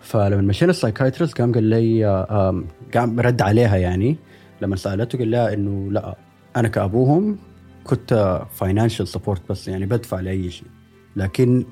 فلما 0.00 0.42
مشينا 0.42 0.70
ال 0.70 0.75
psychiatrist 0.75 1.40
قام 1.40 1.52
قال 1.52 1.64
لي 1.64 2.04
قام 2.94 3.20
رد 3.20 3.42
عليها 3.42 3.76
يعني. 3.76 4.16
لما 4.62 4.76
سألته 4.76 5.18
قال 5.18 5.30
لها 5.30 5.54
إنه 5.54 5.92
لا 5.92 6.16
أنا 6.56 6.68
كأبوهم 6.68 7.38
كنت 7.84 8.40
financial 8.52 9.08
support 9.08 9.42
بس 9.48 9.68
يعني 9.68 9.86
بدفع 9.86 10.20
لأي 10.20 10.50
شيء. 10.50 10.68
لكن 11.16 11.64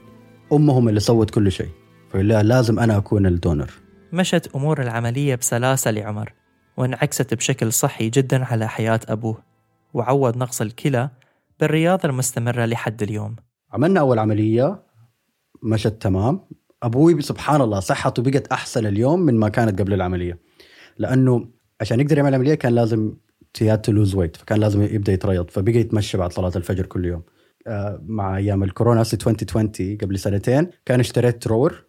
أمهم 0.52 0.88
اللي 0.88 1.00
سوت 1.00 1.30
كل 1.30 1.52
شيء. 1.52 1.68
لها 2.14 2.42
لازم 2.42 2.78
أنا 2.78 2.96
أكون 2.96 3.26
الدونر. 3.26 3.70
مشت 4.12 4.50
أمور 4.54 4.82
العملية 4.82 5.34
بسلاسة 5.34 5.90
لعمر 5.90 6.32
وانعكست 6.76 7.34
بشكل 7.34 7.72
صحي 7.72 8.08
جدا 8.10 8.44
على 8.44 8.68
حياة 8.68 9.00
أبوه 9.08 9.42
وعوض 9.94 10.36
نقص 10.36 10.60
الكلى 10.60 11.10
بالرياضة 11.60 12.08
المستمرة 12.08 12.64
لحد 12.64 13.02
اليوم. 13.02 13.36
عملنا 13.72 14.00
أول 14.00 14.18
عملية 14.18 14.82
مشت 15.62 16.02
تمام. 16.02 16.40
أبوي 16.82 17.22
سبحان 17.22 17.60
الله 17.60 17.80
صحته 17.80 18.22
بقت 18.22 18.46
أحسن 18.46 18.86
اليوم 18.86 19.20
من 19.20 19.34
ما 19.34 19.48
كانت 19.48 19.80
قبل 19.80 19.92
العملية. 19.92 20.38
لأنه 20.98 21.48
عشان 21.80 22.00
يقدر 22.00 22.18
يعمل 22.18 22.34
عملية 22.34 22.54
كان 22.54 22.74
لازم 22.74 23.12
تياد 23.54 23.90
لوز 23.90 24.14
ويت 24.14 24.36
فكان 24.36 24.58
لازم 24.60 24.82
يبدأ 24.82 25.12
يتريض 25.12 25.50
فبقى 25.50 25.72
يتمشى 25.72 26.18
بعد 26.18 26.32
صلاة 26.32 26.52
الفجر 26.56 26.86
كل 26.86 27.04
يوم. 27.04 27.22
مع 28.06 28.36
أيام 28.36 28.62
الكورونا 28.62 29.00
2020 29.00 29.98
قبل 30.02 30.18
سنتين 30.18 30.70
كان 30.86 31.00
اشتريت 31.00 31.46
رور 31.46 31.84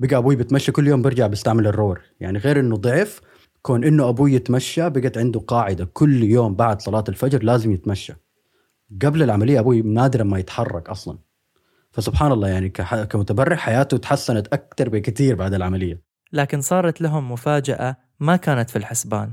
بقى 0.00 0.16
أبوي 0.16 0.36
بتمشى 0.36 0.72
كل 0.72 0.86
يوم 0.88 1.02
برجع 1.02 1.26
بيستعمل 1.26 1.66
الرور 1.66 2.00
يعني 2.20 2.38
غير 2.38 2.60
إنه 2.60 2.76
ضعف 2.76 3.20
كون 3.62 3.84
إنه 3.84 4.08
أبوي 4.08 4.34
يتمشى 4.34 4.90
بقت 4.90 5.18
عنده 5.18 5.40
قاعدة 5.40 5.84
كل 5.92 6.22
يوم 6.22 6.54
بعد 6.54 6.82
صلاة 6.82 7.04
الفجر 7.08 7.42
لازم 7.42 7.72
يتمشى. 7.72 8.14
قبل 9.02 9.22
العملية 9.22 9.60
أبوي 9.60 9.82
نادرا 9.82 10.24
ما 10.24 10.38
يتحرك 10.38 10.88
أصلا. 10.88 11.18
فسبحان 11.90 12.32
الله 12.32 12.48
يعني 12.48 12.68
كمتبرع 13.10 13.56
حياته 13.56 13.96
تحسنت 13.96 14.46
أكثر 14.46 14.88
بكثير 14.88 15.34
بعد 15.34 15.54
العملية. 15.54 16.00
لكن 16.32 16.60
صارت 16.60 17.00
لهم 17.00 17.32
مفاجأة 17.32 17.96
ما 18.20 18.36
كانت 18.36 18.70
في 18.70 18.76
الحسبان. 18.76 19.32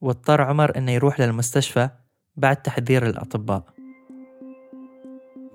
واضطر 0.00 0.40
عمر 0.40 0.78
إنه 0.78 0.92
يروح 0.92 1.20
للمستشفى 1.20 1.88
بعد 2.36 2.56
تحذير 2.56 3.06
الأطباء. 3.06 3.64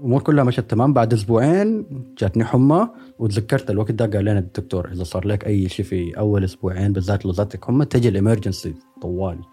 الأمور 0.01 0.22
كلها 0.22 0.43
مشت 0.43 0.60
تمام. 0.60 0.93
بعد 0.93 1.13
أسبوعين 1.13 1.86
جاتني 2.17 2.46
حمى 2.46 2.89
وتذكرت 3.20 3.70
الوقت 3.70 3.91
ده 3.91 4.05
قال 4.05 4.25
لنا 4.25 4.39
الدكتور 4.39 4.89
إذا 4.91 5.03
صار 5.03 5.27
لك 5.27 5.48
أي 5.48 5.70
شيء 5.70 5.86
في 5.86 6.17
أول 6.17 6.43
أسبوعين 6.43 6.93
بالذات 6.93 7.25
لو 7.25 7.31
جاتك 7.32 7.66
حمى 7.65 7.86
تجي 7.86 8.10
ال 8.10 8.16
emergency 8.16 8.75
طوالي 9.01 9.43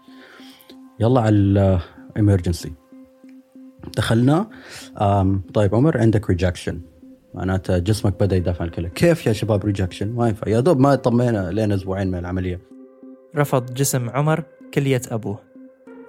يلا 0.99 1.21
على 1.21 1.35
ال 2.15 2.20
emergency. 2.20 2.71
دخلنا 3.97 4.47
طيب 5.53 5.75
عمر 5.75 5.97
عندك 5.97 6.29
rejection 6.29 6.81
معناتها 7.33 7.77
جسمك 7.77 8.19
بدأ 8.19 8.35
يدافع 8.35 8.61
عن 8.61 8.67
الكلى 8.67 8.89
كيف 8.89 9.27
يا 9.27 9.33
شباب 9.33 9.65
rejection 9.65 10.11
ما 10.13 10.27
ينفع. 10.27 10.47
يا 10.47 10.59
دوب 10.59 10.79
ما 10.79 10.95
طمينا 10.95 11.51
لين 11.51 11.71
أسبوعين 11.71 12.07
من 12.07 12.19
العملية. 12.19 12.59
رفض 13.35 13.73
جسم 13.73 14.09
عمر 14.09 14.43
كلية 14.73 15.01
أبوه 15.11 15.39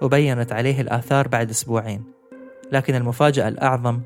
وبينت 0.01 0.51
عليه 0.51 0.81
الآثار 0.81 1.27
بعد 1.27 1.49
أسبوعين. 1.49 2.03
لكن 2.71 2.95
المفاجأة 2.95 3.47
الأعظم 3.47 4.01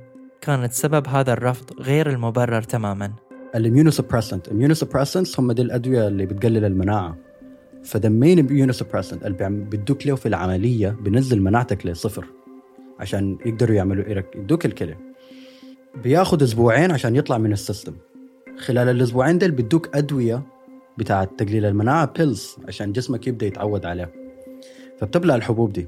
كانت 0.45 0.73
سبب 0.73 1.07
هذا 1.07 1.33
الرفض 1.33 1.81
غير 1.81 2.09
المبرر 2.09 2.61
تماما. 2.61 3.11
ال 3.55 3.60
immunosuppressant 3.60 4.47
ال 4.47 4.52
immunosuppressant 4.52 5.39
هم 5.39 5.51
دي 5.51 5.61
الأدوية 5.61 6.07
اللي 6.07 6.25
بتقلل 6.25 6.65
المناعة. 6.65 7.17
ف 7.83 7.90
the 7.90 8.09
main 8.09 8.39
immunosuppressant 8.39 9.25
اللي 9.25 9.49
بيدوك 9.49 10.07
له 10.07 10.15
في 10.15 10.25
العملية 10.25 10.89
بنزل 10.89 11.41
مناعتك 11.41 11.85
لصفر 11.85 12.25
عشان 12.99 13.37
يقدروا 13.45 13.75
يعملوا 13.75 14.23
يدوك 14.35 14.65
الكلى. 14.65 14.95
بياخذ 16.03 16.43
أسبوعين 16.43 16.91
عشان 16.91 17.15
يطلع 17.15 17.37
من 17.37 17.51
ال 17.51 17.57
system. 17.57 17.93
خلال 18.57 18.89
الأسبوعين 18.89 19.37
دول 19.37 19.51
بيدوك 19.51 19.95
أدوية 19.95 20.43
بتاعت 20.97 21.29
تقليل 21.37 21.65
المناعة 21.65 22.13
بيلز 22.17 22.55
عشان 22.67 22.91
جسمك 22.91 23.27
يبدأ 23.27 23.45
يتعود 23.45 23.85
عليها. 23.85 24.09
فبتبلع 24.99 25.35
الحبوب 25.35 25.73
دي. 25.73 25.87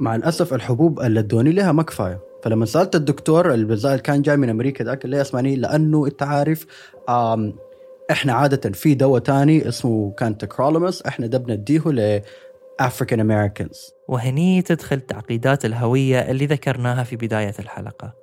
مع 0.00 0.14
الأسف 0.16 0.54
الحبوب 0.54 1.00
اللي 1.00 1.20
ادوني 1.20 1.52
لها 1.52 1.72
ما 1.72 1.82
كفاية. 1.82 2.20
فلما 2.46 2.66
سألت 2.66 2.94
الدكتور 2.94 3.54
اللي 3.54 3.98
كان 3.98 4.22
جاي 4.22 4.36
من 4.36 4.48
أمريكا 4.48 4.84
ذاك 4.84 5.02
قال 5.02 5.10
لي 5.10 5.20
اسمعني 5.20 5.56
لأنه 5.56 6.06
أنت 6.06 6.22
عارف 6.22 6.66
إحنا 8.10 8.32
عادة 8.32 8.70
في 8.70 8.94
دواء 8.94 9.20
تاني 9.20 9.68
اسمه 9.68 10.12
كان 10.12 10.38
تكرولومس 10.38 11.02
إحنا 11.02 11.26
ده 11.26 11.38
بنديه 11.38 11.80
ل 11.86 12.22
African 12.82 13.16
Americans. 13.16 13.92
وهني 14.08 14.62
تدخل 14.62 15.00
تعقيدات 15.00 15.64
الهوية 15.64 16.30
اللي 16.30 16.46
ذكرناها 16.46 17.04
في 17.04 17.16
بداية 17.16 17.54
الحلقة. 17.58 18.14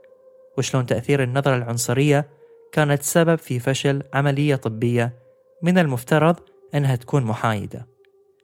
وشلون 0.58 0.86
تأثير 0.86 1.24
النظرة 1.24 1.56
العنصرية 1.56 2.27
كانت 2.72 3.03
سبب 3.03 3.36
في 3.36 3.60
فشل 3.60 4.03
عملية 4.13 4.56
طبية 4.56 5.13
من 5.62 5.77
المفترض 5.77 6.36
أنها 6.75 6.96
تكون 6.96 7.24
محايدة. 7.24 7.88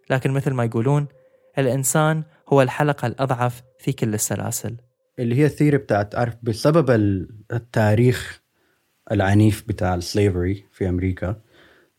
لكن 0.09 0.31
مثل 0.31 0.51
ما 0.51 0.63
يقولون 0.63 1.07
الإنسان 1.57 2.23
هو 2.53 2.61
الحلقة 2.61 3.05
الأضعف 3.07 3.63
في 3.79 3.91
كل 3.91 4.13
السلاسل. 4.13 4.75
اللي 5.19 5.35
هي 5.35 5.45
ال 5.45 5.50
theory 5.50 5.77
بتاعت 5.77 6.15
عارف 6.15 6.35
بسبب 6.43 6.89
التاريخ 7.51 8.41
العنيف 9.11 9.63
بتاع 9.67 9.95
ال 9.95 10.04
slavery 10.04 10.65
في 10.71 10.89
أمريكا 10.89 11.41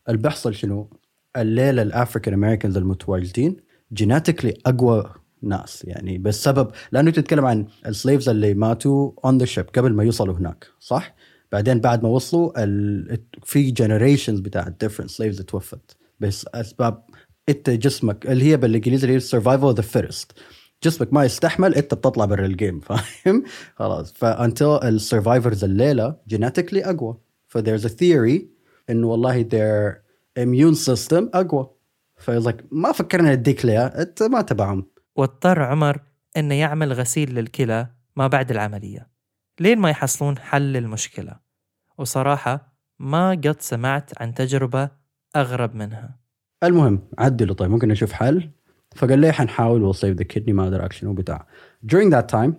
اللي 0.09 0.19
بيحصل 0.23 0.55
شنو؟ 0.55 0.91
الليلة 1.37 1.83
ال 1.83 1.89
African 1.89 2.35
Americans 2.35 2.77
المتواجدين 2.77 3.57
genetically 3.93 4.55
أقوى 4.67 5.15
ناس 5.43 5.85
يعني 5.85 6.19
بسبب 6.19 6.71
لأنه 6.93 7.11
تتكلم 7.11 7.45
عن 7.47 7.67
ال 7.87 7.93
slaves 7.93 8.29
اللي 8.29 8.55
ماتوا 8.55 9.13
on 9.25 9.39
the 9.39 9.45
ship 9.45 9.67
قبل 9.67 9.93
ما 9.93 10.05
يوصلوا 10.05 10.35
هناك 10.35 10.67
صح؟ 10.81 11.15
بعدين 11.53 11.81
بعد 11.81 12.03
ما 12.03 12.09
وصلوا 12.09 12.65
ال... 12.65 13.19
في 13.45 13.71
generations 13.71 14.41
بتاع 14.41 14.69
different 14.81 15.11
slaves 15.11 15.43
توفت 15.43 15.97
بس 16.21 16.47
أسباب 16.55 17.05
إنت 17.49 17.71
جسمك 17.71 18.27
اللي 18.27 18.45
هي 18.45 18.57
بالإنجليزي 18.57 19.05
اللي 19.05 19.17
هي 19.17 19.21
survival 19.21 19.65
of 19.65 19.77
the 19.77 19.83
fittest 19.83 20.33
جسمك 20.83 21.13
ما 21.13 21.25
يستحمل 21.25 21.75
انت 21.75 21.95
بتطلع 21.95 22.25
برا 22.25 22.47
ال 22.47 22.53
game 22.53 22.81
فاهم؟ 22.87 23.45
خلاص. 23.75 24.13
فانت 24.13 24.63
ال 24.63 24.73
survivors 24.73 25.65
الليلة 25.65 26.17
genetically 26.29 26.85
أقوى. 26.85 27.17
ف 27.49 27.53
there's 27.53 27.87
a 27.87 27.89
theory 27.89 28.51
إنه 28.91 29.07
والله 29.07 29.43
their 29.43 29.95
immune 30.39 30.77
system 30.77 31.29
أقوى. 31.35 31.71
فيقول 32.17 32.55
ما 32.71 32.93
فكرنا 32.93 33.35
نديك 33.35 33.65
ليها 33.65 34.03
إنت 34.03 34.23
ما 34.23 34.43
تبعهم. 34.43 34.87
واضطر 35.17 35.63
عمر 35.63 36.01
إنه 36.37 36.55
يعمل 36.55 36.93
غسيل 36.93 37.35
للكلى 37.35 37.87
ما 38.17 38.27
بعد 38.27 38.51
العملية. 38.51 39.09
لين 39.61 39.79
ما 39.79 39.91
يحصلون 39.91 40.39
حل 40.39 40.63
للمشكلة. 40.63 41.37
وصراحة 41.99 42.73
ما 42.99 43.31
قد 43.31 43.57
سمعت 43.61 44.23
عن 44.23 44.35
تجربة 44.35 44.91
أغرب 45.37 45.75
منها. 45.75 46.21
المهم 46.65 47.09
عدلوا 47.19 47.55
طيب 47.55 47.71
ممكن 47.71 47.89
نشوف 47.89 48.13
حل؟ 48.13 48.51
فقال 48.97 49.19
لي 49.19 49.33
حنحاول 49.33 49.83
we'll 49.83 49.95
save 49.95 50.17
the 50.17 50.25
kidney 50.25 50.53
ما 50.53 50.69
ادري 50.69 50.85
أكشن 50.85 51.07
وبتاع. 51.07 51.47
During 51.93 52.13
that 52.13 52.37
time 52.37 52.53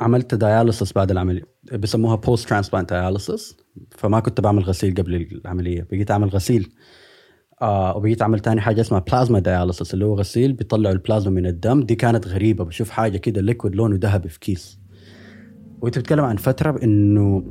عملت 0.00 0.34
dialysis 0.34 0.92
بعد 0.92 1.10
العملية. 1.10 1.42
بسموها 1.78 2.16
post 2.16 2.48
transplant 2.48 2.92
dialysis 2.92 3.56
فما 3.90 4.20
كنت 4.20 4.40
بعمل 4.40 4.62
غسيل 4.62 4.94
قبل 4.94 5.14
العملية 5.14 5.82
بقيت 5.82 6.10
أعمل 6.10 6.28
غسيل. 6.28 6.72
آه 7.62 7.96
وبقيت 7.96 8.22
أعمل 8.22 8.40
تاني 8.40 8.60
حاجة 8.60 8.80
اسمها 8.80 9.00
plasma 9.00 9.38
dialysis 9.38 9.94
اللي 9.94 10.04
هو 10.04 10.14
غسيل 10.14 10.52
بيطلعوا 10.52 10.94
البلازما 10.94 11.34
من 11.34 11.46
الدم. 11.46 11.82
دي 11.82 11.94
كانت 11.94 12.28
غريبة 12.28 12.64
بشوف 12.64 12.90
حاجة 12.90 13.16
كده 13.16 13.40
liquid 13.40 13.76
لونه 13.76 13.98
ذهبي 14.02 14.28
في 14.28 14.38
كيس. 14.38 14.80
وأنت 15.80 15.98
بتتكلم 15.98 16.24
عن 16.24 16.36
فترة 16.36 16.82
إنه 16.82 17.44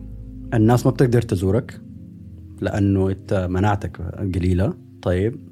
الناس 0.53 0.85
ما 0.85 0.91
بتقدر 0.91 1.21
تزورك 1.21 1.81
لأنه 2.61 3.09
أنت 3.09 3.47
مناعتك 3.49 4.01
قليلة. 4.35 4.73
طيب 5.01 5.49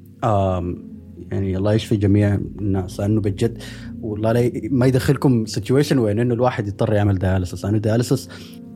يعني 1.30 1.56
الله 1.56 1.72
يشفي 1.72 1.96
جميع 1.96 2.34
الناس. 2.34 3.00
لأنه 3.00 3.20
بجد 3.20 3.58
والله 4.00 4.32
لا 4.32 4.50
ما 4.70 4.86
يدخلكم 4.86 5.46
situation 5.46 5.98
وين 5.98 6.18
إنه 6.18 6.34
الواحد 6.34 6.68
يضطر 6.68 6.92
يعمل 6.92 7.18
dialysis 7.18 7.64
لأنه 7.64 7.76
ال 7.76 7.82
dialysis 7.82 8.28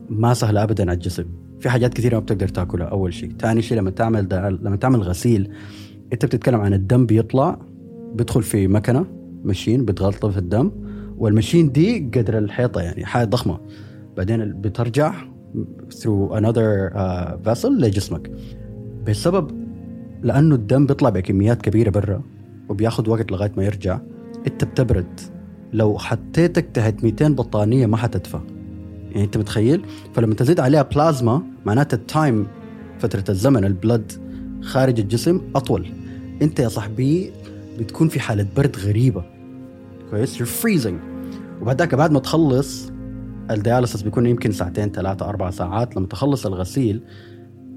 ما 0.09 0.33
سهل 0.33 0.57
ابدا 0.57 0.83
على 0.83 0.93
الجسم. 0.93 1.25
في 1.59 1.69
حاجات 1.69 1.93
كثيرة 1.93 2.15
ما 2.15 2.19
بتقدر 2.19 2.47
تاكلها. 2.47 2.87
أول 2.87 3.13
شيء. 3.13 3.31
ثاني 3.39 3.61
شيء 3.61 3.77
لما 3.77 3.89
تعمل 3.89 4.27
لما 4.63 4.75
تعمل 4.75 5.01
غسيل 5.01 5.49
أنت 6.13 6.25
بتتكلم 6.25 6.61
عن 6.61 6.73
الدم 6.73 7.05
بيطلع 7.05 7.59
بيدخل 8.15 8.43
في 8.43 8.67
مكنة 8.67 9.05
ماشين 9.43 9.85
بتغلطه 9.85 10.29
في 10.29 10.37
الدم 10.37 10.71
والماشين 11.17 11.71
دي 11.71 12.09
قدر 12.15 12.37
الحيطة 12.37 12.81
يعني 12.81 13.05
حاجة 13.05 13.25
ضخمة. 13.25 13.59
بعدين 14.17 14.61
بترجع 14.61 15.13
through 15.93 16.31
another 16.31 16.93
uh, 16.93 17.49
vessel 17.49 17.65
لجسمك. 17.65 18.31
بسبب 19.07 19.62
لأنه 20.23 20.55
الدم 20.55 20.85
بيطلع 20.85 21.09
بكميات 21.09 21.61
كبيرة 21.61 21.89
برا 21.89 22.21
وبياخذ 22.69 23.09
وقت 23.09 23.31
لغاية 23.31 23.51
ما 23.57 23.63
يرجع. 23.63 23.99
انت 24.47 24.63
بتبرد. 24.63 25.19
لو 25.73 25.97
حطيتك 25.97 26.65
تحت 26.73 27.03
200 27.03 27.29
بطانيه 27.29 27.85
ما 27.85 27.97
حتدفى 27.97 28.39
يعني 29.11 29.23
انت 29.23 29.37
متخيل؟ 29.37 29.85
فلما 30.13 30.35
تزيد 30.35 30.59
عليها 30.59 30.81
بلازما 30.81 31.43
معناتها 31.65 31.97
ال 31.97 32.07
time 32.07 32.47
فترة 32.99 33.23
الزمن 33.29 33.65
ال 33.65 33.73
blood 33.73 34.11
خارج 34.61 34.99
الجسم 34.99 35.41
أطول. 35.55 35.87
انت 36.41 36.59
يا 36.59 36.69
صاحبي 36.69 37.31
بتكون 37.79 38.07
في 38.07 38.19
حالة 38.19 38.47
برد 38.57 38.77
غريبة. 38.77 39.23
كويس؟ 40.09 40.39
you 40.39 40.45
freezing 40.45 40.99
وبعدك 41.61 41.95
بعد 41.95 42.11
ما 42.11 42.19
تخلص 42.19 42.91
ال 43.51 43.57
dialysis 43.57 44.01
بيكون 44.01 44.25
يمكن 44.25 44.51
ساعتين 44.51 44.89
ثلاثة 44.91 45.29
أربع 45.29 45.49
ساعات. 45.49 45.95
لما 45.95 46.07
تخلص 46.07 46.45
الغسيل 46.45 47.01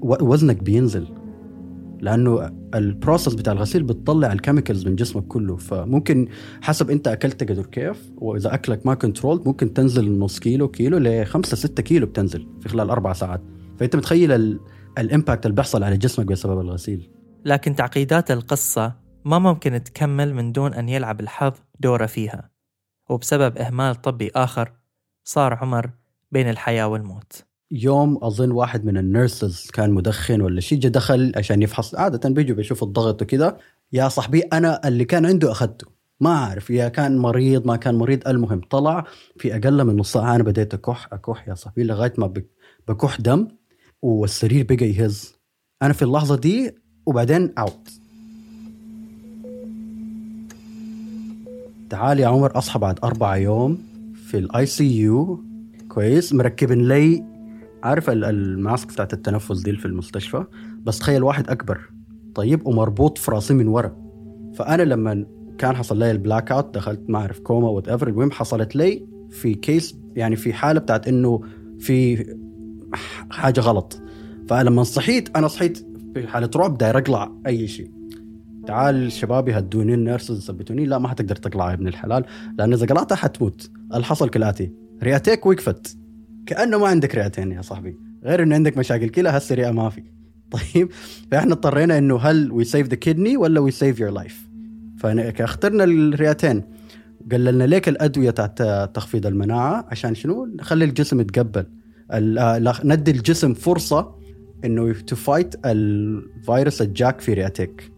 وزنك 0.01 0.63
بينزل. 0.63 1.07
لأنه 2.01 2.51
ال 2.75 2.82
process 2.82 3.33
بتاع 3.33 3.53
الغسيل 3.53 3.83
بتطلع 3.83 4.33
ال 4.33 4.38
chemicals 4.38 4.87
من 4.87 4.95
جسمك 4.95 5.27
كله. 5.27 5.55
فممكن 5.57 6.27
حسب 6.61 6.89
أنت 6.89 7.07
أكلت 7.07 7.43
قدر 7.51 7.65
كيف 7.65 8.11
وإذا 8.17 8.53
أكلك 8.53 8.85
ما 8.85 8.93
control 8.93 9.43
ممكن 9.45 9.73
تنزل 9.73 10.19
نص 10.19 10.39
كيلو 10.39 10.67
كيلو 10.67 10.97
ل 10.97 11.25
5 11.25 11.57
6 11.57 11.83
كيلو 11.83 12.05
بتنزل 12.05 12.47
في 12.61 12.69
خلال 12.69 12.89
أربع 12.89 13.13
ساعات. 13.13 13.41
فأنت 13.79 13.95
متخيل 13.95 14.59
ال 14.97 15.04
impact 15.04 15.45
اللي 15.45 15.55
بيحصل 15.55 15.83
على 15.83 15.97
جسمك 15.97 16.25
بسبب 16.25 16.59
الغسيل. 16.59 17.11
لكن 17.45 17.75
تعقيدات 17.75 18.31
القصة 18.31 18.95
ما 19.25 19.39
ممكن 19.39 19.83
تكمل 19.83 20.33
من 20.33 20.51
دون 20.51 20.73
أن 20.73 20.89
يلعب 20.89 21.19
الحظ 21.19 21.53
دوره 21.79 22.05
فيها. 22.05 22.49
وبسبب 23.09 23.57
إهمال 23.57 23.95
طبي 23.95 24.31
آخر 24.35 24.73
صار 25.23 25.53
عمر 25.53 25.89
بين 26.31 26.49
الحياة 26.49 26.87
والموت. 26.87 27.46
يوم 27.71 28.23
أظن 28.23 28.51
واحد 28.51 28.85
من 28.85 28.97
ال 28.97 29.07
nurses 29.07 29.67
كان 29.73 29.91
مدخن 29.91 30.41
ولا 30.41 30.61
شيء 30.61 30.79
جا 30.79 30.89
دخل 30.89 31.31
عشان 31.35 31.61
يفحص. 31.61 31.95
عادة 31.95 32.29
بيجوا 32.29 32.55
بيشوفوا 32.55 32.87
الضغط 32.87 33.21
وكذا. 33.21 33.57
يا 33.93 34.09
صاحبي 34.09 34.39
أنا 34.39 34.87
اللي 34.87 35.05
كان 35.05 35.25
عنده 35.25 35.51
أخذته. 35.51 35.87
ما 36.19 36.29
أعرف 36.29 36.69
يا 36.69 36.87
كان 36.87 37.17
مريض 37.17 37.67
ما 37.67 37.75
كان 37.75 37.95
مريض. 37.95 38.27
المهم 38.27 38.61
طلع 38.69 39.03
في 39.37 39.55
أقل 39.55 39.83
من 39.83 39.95
نص 39.95 40.13
ساعة 40.13 40.35
أنا 40.35 40.43
بديت 40.43 40.73
أكح 40.73 41.07
أكح 41.13 41.47
يا 41.47 41.53
صاحبي 41.53 41.83
لغاية 41.83 42.13
ما 42.17 42.33
بكح 42.87 43.21
دم 43.21 43.47
والسرير 44.01 44.65
بقى 44.69 44.85
يهز. 44.85 45.33
أنا 45.81 45.93
في 45.93 46.01
اللحظة 46.01 46.35
دي 46.35 46.71
وبعدين 47.05 47.53
out 47.57 47.89
تعال 51.89 52.19
يا 52.19 52.27
عمر 52.27 52.57
أصحى 52.57 52.79
بعد 52.79 52.99
أربعة 53.03 53.35
يوم 53.35 53.77
في 54.27 54.37
ال 54.37 54.65
ICU 54.65 55.43
كويس 55.89 56.33
مركبين 56.33 56.87
لي 56.87 57.36
عارف 57.83 58.09
ال 58.09 58.25
mask 58.25 58.87
بتاعت 58.87 59.13
التنفس 59.13 59.61
دي 59.61 59.77
في 59.77 59.85
المستشفى؟ 59.85 60.45
بس 60.83 60.99
تخيل 60.99 61.23
واحد 61.23 61.49
أكبر 61.49 61.79
طيب 62.35 62.67
ومربوط 62.67 63.17
في 63.17 63.31
راسي 63.31 63.53
من 63.53 63.67
ورا. 63.67 63.95
فأنا 64.55 64.83
لما 64.83 65.25
كان 65.57 65.75
حصل 65.75 65.99
لي 65.99 66.11
ال 66.11 66.51
blackout 66.51 66.75
دخلت 66.75 67.09
ما 67.09 67.19
أعرف 67.19 67.39
coma 67.39 67.69
whatever 67.69 68.07
المهم 68.07 68.31
حصلت 68.31 68.75
لي 68.75 69.07
في 69.29 69.53
case 69.53 69.95
يعني 70.15 70.35
في 70.35 70.53
حالة 70.53 70.79
بتاعت 70.79 71.07
إنه 71.07 71.41
في 71.79 72.25
حاجة 73.29 73.59
غلط. 73.59 74.01
فلما 74.47 74.83
صحيت 74.83 75.37
أنا 75.37 75.47
صحيت 75.47 75.87
في 76.13 76.27
حالة 76.27 76.49
رعب 76.55 76.77
داير 76.77 76.97
أقلع 76.97 77.31
أي 77.47 77.67
شيء. 77.67 77.91
تعال 78.67 79.11
شبابي 79.11 79.57
هدوني 79.57 79.93
ال 79.93 80.01
nurses 80.01 80.47
ثبتوني. 80.47 80.85
لا 80.85 80.97
ما 80.97 81.07
حتقدر 81.07 81.35
تقلع 81.35 81.69
يا 81.69 81.73
ابن 81.73 81.87
الحلال 81.87 82.25
لأن 82.57 82.73
إذا 82.73 82.85
قلعتها 82.85 83.15
حتموت. 83.15 83.71
الحصل 83.93 84.29
كالآتي. 84.29 84.71
رئتيك 85.03 85.45
وقفت. 85.45 85.97
كأنه 86.47 86.77
ما 86.77 86.87
عندك 86.87 87.15
رئتين 87.15 87.51
يا 87.51 87.61
صاحبي. 87.61 87.97
غير 88.23 88.43
إنه 88.43 88.55
عندك 88.55 88.77
مشاكل 88.77 89.09
كلى 89.09 89.41
رئة 89.51 89.71
ما 89.71 89.89
في. 89.89 90.03
طيب 90.51 90.89
فإحنا 91.31 91.53
اضطرينا 91.53 91.97
إنه 91.97 92.17
هل 92.17 92.51
we 92.51 92.63
save 92.63 92.87
the 92.87 92.95
kidney 92.95 93.37
ولا 93.37 93.59
we 93.59 93.71
save 93.71 93.99
your 93.99 94.09
life 94.09 94.47
فاخترنا 94.99 95.83
الرئتين. 95.83 96.63
قللنا 97.31 97.63
لك 97.63 97.89
الأدوية 97.89 98.29
تاعت 98.29 98.61
تخفيض 98.95 99.25
المناعة 99.25 99.85
عشان 99.91 100.15
شنو؟ 100.15 100.45
نخلي 100.45 100.85
الجسم 100.85 101.19
يتقبل. 101.19 101.65
ندي 102.83 103.11
الجسم 103.11 103.53
فرصة 103.53 104.15
إنه 104.65 104.93
to 104.93 105.15
fight 105.15 105.55
الفيروس 105.65 106.81
الجاك 106.81 107.21
في 107.21 107.33
رئتك. 107.33 107.91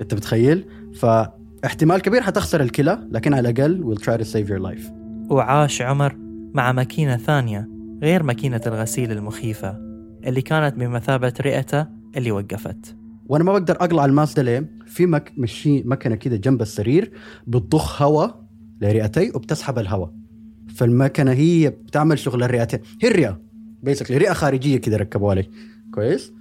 أنت 0.00 0.14
متخيل؟ 0.14 0.64
فاحتمال 0.94 2.02
كبير 2.02 2.22
حتخسر 2.22 2.60
الكلى 2.60 3.08
لكن 3.10 3.34
على 3.34 3.50
الأقل 3.50 3.84
we'll 3.84 3.96
try 3.96 4.18
to 4.18 4.24
save 4.24 4.50
your 4.50 4.58
life 4.58 4.90
وعاش 5.30 5.82
عمر. 5.82 6.29
مع 6.54 6.72
ماكينة 6.72 7.16
ثانية 7.16 7.68
غير 8.02 8.22
ماكينة 8.22 8.60
الغسيل 8.66 9.12
المخيفة 9.12 9.76
اللي 10.24 10.42
كانت 10.42 10.74
بمثابة 10.74 11.32
رئته 11.40 11.86
اللي 12.16 12.32
وقفت. 12.32 12.96
وأنا 13.26 13.44
ما 13.44 13.52
بقدر 13.52 13.74
أقلع 13.74 14.04
الماس 14.04 14.34
ده 14.34 14.42
ليه؟ 14.42 14.70
في 14.86 15.06
مك 15.06 15.32
مشي 15.36 15.82
مكنة 15.82 16.14
كده 16.14 16.36
جنب 16.36 16.62
السرير 16.62 17.12
بتضخ 17.46 18.02
هواء 18.02 18.44
لرئتي 18.80 19.32
وبتسحب 19.34 19.78
الهواء 19.78 20.12
فالمكنة 20.74 21.32
هي 21.32 21.70
بتعمل 21.70 22.18
شغل 22.18 22.42
الرئتين. 22.42 22.80
هي 23.02 23.08
الرئة 23.08 23.40
بيسكلي 23.82 24.16
رئة 24.16 24.32
خارجية 24.32 24.76
كده 24.76 24.96
ركبوها 24.96 25.34
لي. 25.34 25.50
كويس؟ 25.94 26.32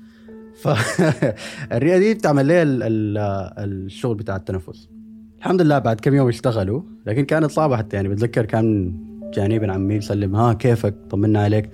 فالرئه 0.62 1.98
دي 2.04 2.14
بتعمل 2.14 2.46
لي 2.46 2.64
الشغل 2.64 4.16
بتاع 4.16 4.36
التنفس. 4.36 4.90
الحمد 5.38 5.62
لله 5.62 5.80
بعد 5.80 6.00
كم 6.00 6.16
يوم 6.16 6.28
اشتغلوا 6.28 6.82
لكن 7.06 7.26
كانت 7.26 7.52
صعبة 7.52 7.78
حتى 7.78 7.96
يعني 7.96 8.10
بتذكر 8.10 8.46
كان 8.46 8.94
جاني 9.34 9.56
ابن 9.56 9.70
عمي 9.70 9.96
يسلم 9.96 10.36
ها 10.36 10.54
كيفك؟ 10.54 10.96
طمنا 11.10 11.44
عليك. 11.44 11.70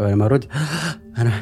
لما 0.00 0.24
ارد 0.24 0.44
أنا 1.18 1.32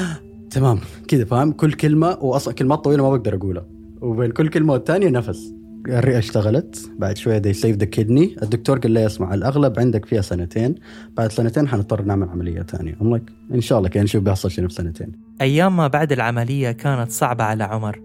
تمام 0.50 0.80
كذا 1.08 1.24
فاهم؟ 1.24 1.52
كل 1.52 1.72
كلمة 1.72 2.18
واصلا 2.20 2.54
كلمات 2.54 2.84
طويلة 2.84 3.02
ما 3.02 3.16
بقدر 3.16 3.34
أقولها. 3.34 3.66
وبين 4.00 4.30
كل 4.30 4.48
كلمة 4.48 4.72
والثانيه 4.72 5.08
نفس. 5.08 5.54
الرئة 5.88 6.18
اشتغلت 6.18 6.90
بعد 6.98 7.16
شوية 7.16 7.38
they 7.38 7.52
saved 7.52 7.76
the 7.76 7.84
kidney 7.84 8.36
الدكتور 8.42 8.78
قال 8.78 8.90
لي 8.90 9.06
اسمع 9.06 9.34
الأغلب 9.34 9.78
عندك 9.78 10.04
فيها 10.04 10.20
سنتين. 10.20 10.74
بعد 11.16 11.32
سنتين 11.32 11.68
حنضطر 11.68 12.02
نعمل 12.02 12.28
عملية 12.28 12.62
ثانية 12.62 12.96
ام 13.02 13.16
لك 13.16 13.22
إن 13.54 13.60
شاء 13.60 13.78
الله 13.78 13.88
كان 13.88 14.04
نشوف 14.04 14.22
بيحصل 14.22 14.50
شنو 14.50 14.68
في 14.68 14.74
سنتين 14.74 15.12
أيام 15.40 15.76
ما 15.76 15.86
بعد 15.86 16.12
العملية 16.12 16.70
كانت 16.70 17.10
صعبة 17.10 17.44
على 17.44 17.64
عمر. 17.64 18.00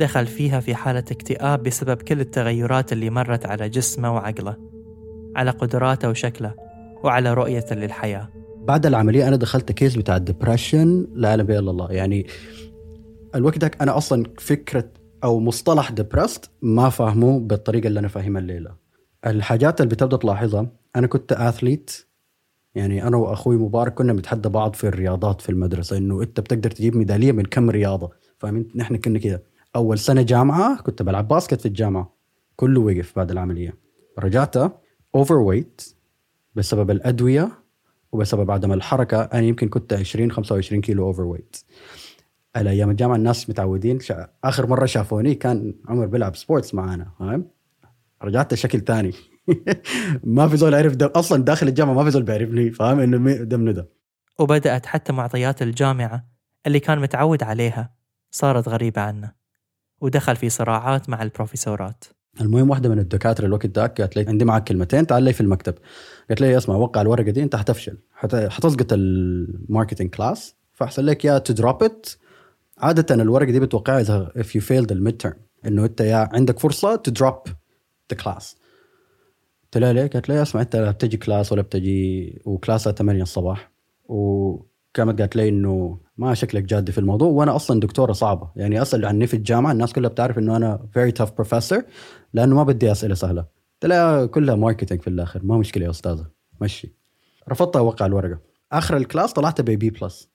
دخل 0.00 0.26
فيها 0.26 0.60
في 0.60 0.74
حالة 0.74 1.04
اكتئاب 1.10 1.62
بسبب 1.62 1.96
كل 1.96 2.20
التغيرات 2.20 2.92
اللي 2.92 3.10
مرت 3.10 3.46
على 3.46 3.68
جسمه 3.68 4.14
وعقله. 4.14 4.56
على 5.36 5.50
قدراته 5.50 6.10
وشكله 6.10 6.54
وعلى 7.04 7.34
رؤيته 7.34 7.76
للحياة. 7.76 8.28
بعد 8.56 8.86
العملية 8.86 9.28
أنا 9.28 9.36
دخلت 9.36 9.72
case 9.72 9.96
بتاع 9.96 10.16
ال 10.16 10.24
depression 10.24 11.06
لا 11.14 11.28
اعلم 11.28 11.46
به 11.46 11.58
إلا 11.58 11.70
الله. 11.70 11.92
يعني 11.92 12.26
الوقت 13.34 13.58
ذاك 13.58 13.82
أنا 13.82 13.96
أصلا 13.96 14.24
فكرة 14.38 14.88
أو 15.24 15.40
مصطلح 15.40 15.90
depressed 15.90 16.50
ما 16.62 16.88
فاهمه 16.88 17.38
بالطريقة 17.38 17.86
اللي 17.86 18.00
أنا 18.00 18.08
فاهمها 18.08 18.40
الليلة. 18.40 18.74
الحاجات 19.26 19.80
اللي 19.80 19.94
بتبدأ 19.94 20.16
تلاحظها 20.16 20.66
أنا 20.96 21.06
كنت 21.06 21.32
athlete 21.32 22.06
يعني 22.74 23.06
أنا 23.06 23.16
وأخوي 23.16 23.56
مبارك 23.56 23.94
كنا 23.94 24.12
بنتحدى 24.12 24.48
بعض 24.48 24.74
في 24.74 24.84
الرياضات 24.84 25.40
في 25.40 25.48
المدرسة 25.48 25.96
إنه 25.96 26.22
أنت 26.22 26.40
بتقدر 26.40 26.70
تجيب 26.70 26.96
ميدالية 26.96 27.32
من 27.32 27.44
كم 27.44 27.70
رياضة؟ 27.70 28.10
فاهمين؟ 28.38 28.68
نحن 28.74 28.96
كنا 28.96 29.18
كده. 29.18 29.42
أول 29.76 29.98
سنة 29.98 30.22
جامعة 30.22 30.82
كنت 30.82 31.02
بلعب 31.02 31.28
basket 31.28 31.60
في 31.60 31.66
الجامعة. 31.66 32.14
كله 32.56 32.80
وقف 32.80 33.12
بعد 33.16 33.30
العملية. 33.30 33.74
رجعت 34.18 34.56
overweight 35.14 35.94
بسبب 36.54 36.90
الأدوية 36.90 37.50
وبسبب 38.12 38.50
عدم 38.50 38.72
الحركة. 38.72 39.22
أنا 39.22 39.42
يمكن 39.42 39.68
كنت 39.68 39.92
20 39.92 40.32
25 40.32 40.80
كيلو 40.80 41.06
overweight 41.06 41.56
على 42.56 42.70
أيام 42.70 42.90
الجامعة 42.90 43.16
الناس 43.16 43.50
متعودين 43.50 44.00
شا... 44.00 44.28
آخر 44.44 44.66
مرة 44.66 44.86
شافوني 44.86 45.34
كان 45.34 45.74
عمر 45.88 46.06
بيلعب 46.06 46.36
sports 46.36 46.74
معانا 46.74 47.10
فاهم؟ 47.18 47.46
رجعت 48.22 48.54
شكل 48.54 48.80
ثاني 48.80 49.12
ما 50.24 50.48
في 50.48 50.56
زول 50.56 50.74
عرف 50.74 51.02
أصلا 51.02 51.44
داخل 51.44 51.68
الجامعة 51.68 51.94
ما 51.94 52.04
في 52.04 52.10
زول 52.10 52.22
بيعرفني 52.22 52.70
فاهم؟ 52.70 53.00
إنه 53.00 53.32
ده 53.34 53.56
منو 53.56 53.72
ده 53.72 53.88
وبدأت 54.38 54.86
حتى 54.86 55.12
معطيات 55.12 55.62
الجامعة 55.62 56.24
اللي 56.66 56.80
كان 56.80 56.98
متعود 56.98 57.42
عليها 57.42 57.94
صارت 58.30 58.68
غريبة 58.68 59.00
عنه 59.00 59.32
ودخل 60.00 60.36
في 60.36 60.48
صراعات 60.48 61.08
مع 61.08 61.22
البروفيسورات. 61.22 62.04
المهم 62.40 62.70
واحدة 62.70 62.88
من 62.88 62.98
الدكاترة 62.98 63.46
الوقت 63.46 63.66
ذاك 63.66 64.00
قالت 64.00 64.16
لي 64.16 64.24
عندي 64.28 64.44
معك 64.44 64.64
كلمتين 64.64 65.06
تعال 65.06 65.22
لي 65.22 65.32
في 65.32 65.40
المكتب. 65.40 65.74
قالت 66.28 66.40
لي 66.40 66.56
اسمع 66.56 66.76
وقع 66.76 67.00
الورقة 67.00 67.30
دي 67.30 67.42
أنت 67.42 67.56
حتفشل. 67.56 67.98
حتسقط 68.48 68.92
ال 68.92 69.04
marketing 69.04 70.10
class 70.10 70.54
فأحسن 70.72 71.04
لك 71.04 71.24
يا 71.24 71.38
ت 71.38 71.47
drop 71.47 71.82
it 71.82 72.08
عادة 72.78 73.14
الورقة 73.14 73.50
دي 73.50 73.60
بتوقعها 73.60 74.00
إذا 74.00 74.32
if 74.38 74.46
you 74.46 74.64
failed 74.64 74.92
ال 74.92 75.16
midterm 75.16 75.34
إنه 75.66 75.84
أنت 75.84 76.00
يا 76.00 76.28
عندك 76.32 76.58
فرصة 76.58 76.96
ت 76.96 77.04
drop 77.04 77.34
the 78.10 78.16
class 78.24 78.56
قلت 79.64 79.78
لها 79.82 79.92
ليه؟ 79.92 80.06
قالت 80.06 80.28
لي 80.28 80.42
اسمع 80.42 80.60
أنت 80.60 80.76
لا 80.76 80.90
بتجي 80.90 81.16
class 81.16 81.52
ولا 81.52 81.62
بتجي 81.62 82.42
و 82.44 82.51
class 82.51 82.85
ها 82.85 82.92
8 82.92 83.22
الصباح 83.22 83.70
وكانت 84.94 85.20
قالت 85.20 85.36
لي 85.36 85.48
إنه 85.48 86.00
ما 86.16 86.34
شكلك 86.34 86.62
جادي 86.62 86.92
في 86.92 86.98
الموضوع 86.98 87.28
وأنا 87.28 87.56
أصلا 87.56 87.80
دكتورة 87.80 88.12
صعبة. 88.12 88.50
يعني 88.56 88.82
أسأل 88.82 89.06
عني 89.06 89.26
في 89.26 89.34
الجامعة 89.34 89.72
الناس 89.72 89.92
كلها 89.92 90.10
بتعرف 90.10 90.38
إنه 90.38 90.56
أنا 90.56 90.86
very 90.94 91.12
tough 91.12 91.32
professor 91.32 91.82
لأنه 92.34 92.56
ما 92.56 92.62
بدي 92.62 92.92
أسئلة 92.92 93.14
سهلة. 93.14 93.46
لها 93.84 94.26
كلها 94.26 94.54
marketing 94.54 95.00
في 95.02 95.08
الآخر 95.08 95.40
ما 95.44 95.58
مشكلة 95.58 95.84
يا 95.84 95.90
أستاذة. 95.90 96.26
مشي. 96.60 96.94
رفضت 97.48 97.76
أوقع 97.76 98.06
الورقة. 98.06 98.38
آخر 98.72 98.96
ال 98.96 99.02
class 99.02 99.32
طلعت 99.32 99.60
B 99.60 99.90
plus 99.90 100.28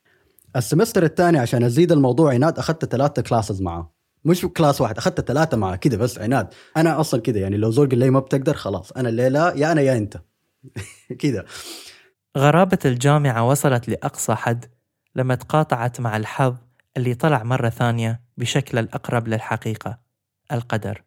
ال 0.56 0.61
semester 0.61 1.04
الثاني 1.04 1.38
عشان 1.38 1.64
أزيد 1.64 1.92
الموضوع 1.92 2.34
عناد 2.34 2.60
أخذت 2.60 2.86
ثلاثة 2.86 3.22
classes 3.22 3.62
معاه 3.62 3.92
مش 4.26 4.42
class 4.46 4.82
واحد 4.82 4.98
أخذت 4.98 5.22
ثلاثة 5.22 5.58
معاه 5.58 5.76
كده 5.76 5.98
بس 5.98 6.20
عناد. 6.20 6.48
أنا 6.78 7.00
أصلا 7.00 7.22
كده 7.22 7.40
يعني 7.40 7.58
لو 7.58 7.72
زول 7.72 7.90
قال 7.90 8.00
لي 8.00 8.10
ما 8.10 8.20
بتقدر 8.20 8.54
خلاص. 8.54 8.92
أنا 8.92 9.10
الليلة 9.10 9.52
يا 9.54 9.72
أنا 9.72 9.82
يا 9.82 9.98
أنت. 9.98 10.18
كده. 11.20 11.46
غرابة 12.38 12.80
الجامعة 12.86 13.48
وصلت 13.48 13.90
لأقصى 13.90 14.36
حد 14.36 14.66
لما 15.16 15.36
تقاطعت 15.36 16.02
مع 16.02 16.18
الحظ 16.18 16.56
اللي 16.98 17.14
طلع 17.14 17.44
مرة 17.44 17.70
ثانية 17.70 18.22
بشكل 18.38 18.78
الأقرب 18.78 19.28
للحقيقة 19.28 20.00
القدر. 20.52 21.04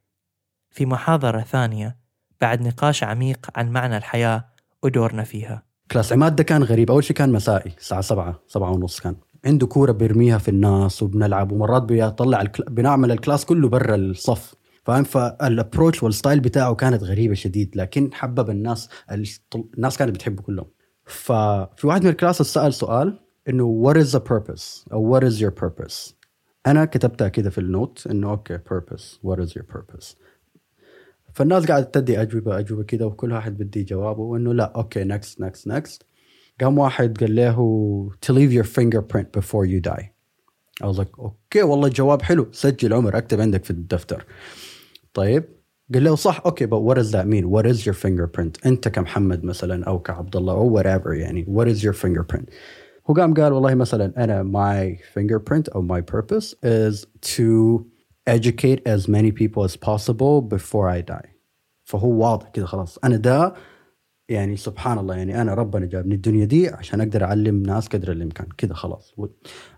في 0.71 0.87
محاضرة 0.87 1.41
ثانية 1.41 1.97
بعد 2.41 2.62
نقاش 2.62 3.05
عميق 3.05 3.51
عن 3.57 3.71
معنى 3.71 3.97
الحياة 3.97 4.45
ودورنا 4.83 5.25
فيها. 5.25 5.62
class 5.90 6.12
عماد 6.12 6.37
ده 6.37 6.43
كان 6.45 6.62
غريب. 6.62 6.91
أول 6.91 7.05
شيء 7.05 7.17
كان 7.17 7.33
مسائي. 7.33 7.73
الساعة 7.79 8.01
7 8.01 8.43
7 8.49 8.71
ونص 8.71 9.01
كان. 9.01 9.17
عنده 9.45 9.67
كورة 9.67 9.93
بيرميها 9.93 10.38
في 10.38 10.49
الناس 10.49 11.03
وبنلعب 11.03 11.53
ومرات 11.53 11.83
بيطلع 11.83 12.41
الكل... 12.41 12.64
بنعمل 12.64 13.12
ال 13.12 13.18
class 13.18 13.44
كله 13.45 13.69
برا 13.69 13.95
الصف. 13.95 14.55
فاهم؟ 14.85 15.05
فال 15.05 15.24
approach 15.24 16.03
وال 16.03 16.13
style 16.13 16.40
بتاعه 16.41 16.75
كانت 16.75 17.03
غريبة 17.03 17.35
شديد. 17.35 17.77
لكن 17.77 18.11
حبب 18.14 18.51
الناس 18.51 18.88
الناس 19.77 19.99
كانت 19.99 20.14
بتحبه 20.14 20.43
كلهم. 20.43 20.67
ففي 21.09 21.87
واحد 21.87 22.03
من 22.05 22.11
ال 22.11 22.16
class 22.16 22.42
سأل 22.42 22.75
سؤال 22.75 23.21
إنه 23.49 23.83
what 23.85 23.97
is 23.97 24.12
the 24.12 24.21
purpose? 24.21 24.92
أو 24.92 25.21
what 25.21 25.23
is 25.23 25.40
your 25.40 25.51
purpose? 25.51 26.12
أنا 26.66 26.85
كتبتها 26.85 27.29
كده 27.29 27.51
في 27.51 27.59
ال 27.59 27.68
note 27.68 28.07
إنه 28.07 28.31
okay 28.31 28.59
purpose. 28.59 29.18
What 29.23 29.38
is 29.38 29.53
your 29.53 29.77
purpose? 29.77 30.16
فالناس 31.35 31.66
قاعدة 31.66 31.85
تدي 31.85 32.23
أجوبة 32.23 32.59
أجوبة 32.59 32.83
كده 32.83 33.07
وكل 33.07 33.33
واحد 33.33 33.59
بدي 33.59 33.85
جوابه 33.85 34.21
وإنه 34.21 34.55
لا 34.55 34.73
okay 34.77 35.05
next 35.05 35.44
next 35.44 35.71
next. 35.71 35.99
قام 36.61 36.79
واحد 36.79 37.18
قال 37.18 37.35
له 37.35 38.11
to 38.27 38.33
leave 38.33 38.53
your 38.53 38.64
fingerprint 38.64 39.33
before 39.40 39.64
you 39.64 39.81
die. 39.81 40.11
I 40.83 40.87
was 40.87 40.99
like 40.99 41.18
okay 41.18 41.62
والله 41.62 41.87
الجواب 41.87 42.23
حلو. 42.23 42.49
سجل 42.53 42.92
عمر 42.92 43.18
أكتب 43.18 43.40
عندك 43.40 43.64
في 43.64 43.71
الدفتر. 43.71 44.25
طيب. 45.14 45.58
قال 45.94 46.05
له 46.05 46.14
صح 46.14 46.42
okay 46.46 46.66
but 46.66 46.81
what 46.81 46.96
does 46.96 47.12
that 47.12 47.27
mean? 47.27 47.44
What 47.48 47.66
is 47.66 47.87
your 47.87 47.94
fingerprint? 47.94 48.66
أنت 48.66 48.88
كمحمد 48.88 49.44
مثلا 49.44 49.85
أو 49.85 49.98
كعبد 49.98 50.37
الله 50.37 50.53
أو 50.53 50.83
whatever 50.83 51.07
يعني 51.07 51.44
what 51.44 51.66
is 51.68 51.83
your 51.83 51.94
fingerprint? 51.94 52.44
هو 53.11 53.14
قام 53.14 53.35
قال 53.35 53.53
والله 53.53 53.74
مثلا 53.74 54.24
أنا 54.24 54.42
my 54.42 54.98
fingerprint 55.18 55.74
أو 55.74 55.87
my 55.87 56.01
purpose 56.01 56.55
is 56.62 57.07
to 57.37 57.87
educate 58.27 58.81
as 58.87 59.09
many 59.09 59.33
people 59.33 59.64
as 59.64 59.77
possible 59.77 60.42
before 60.42 60.88
I 60.88 61.01
die. 61.01 61.29
فهو 61.85 62.11
واضح 62.11 62.48
كذا 62.48 62.66
خلاص. 62.66 62.98
أنا 63.05 63.16
ده 63.16 63.55
يعني 64.29 64.57
سبحان 64.57 64.98
الله 64.98 65.14
يعني 65.14 65.42
أنا 65.42 65.55
ربنا 65.55 65.87
جابني 65.87 66.14
الدنيا 66.14 66.44
دي 66.44 66.68
عشان 66.68 67.01
أقدر 67.01 67.24
أعلم 67.24 67.62
ناس 67.62 67.88
قدر 67.88 68.12
الإمكان. 68.12 68.46
كذا 68.59 68.74
خلاص. 68.74 69.14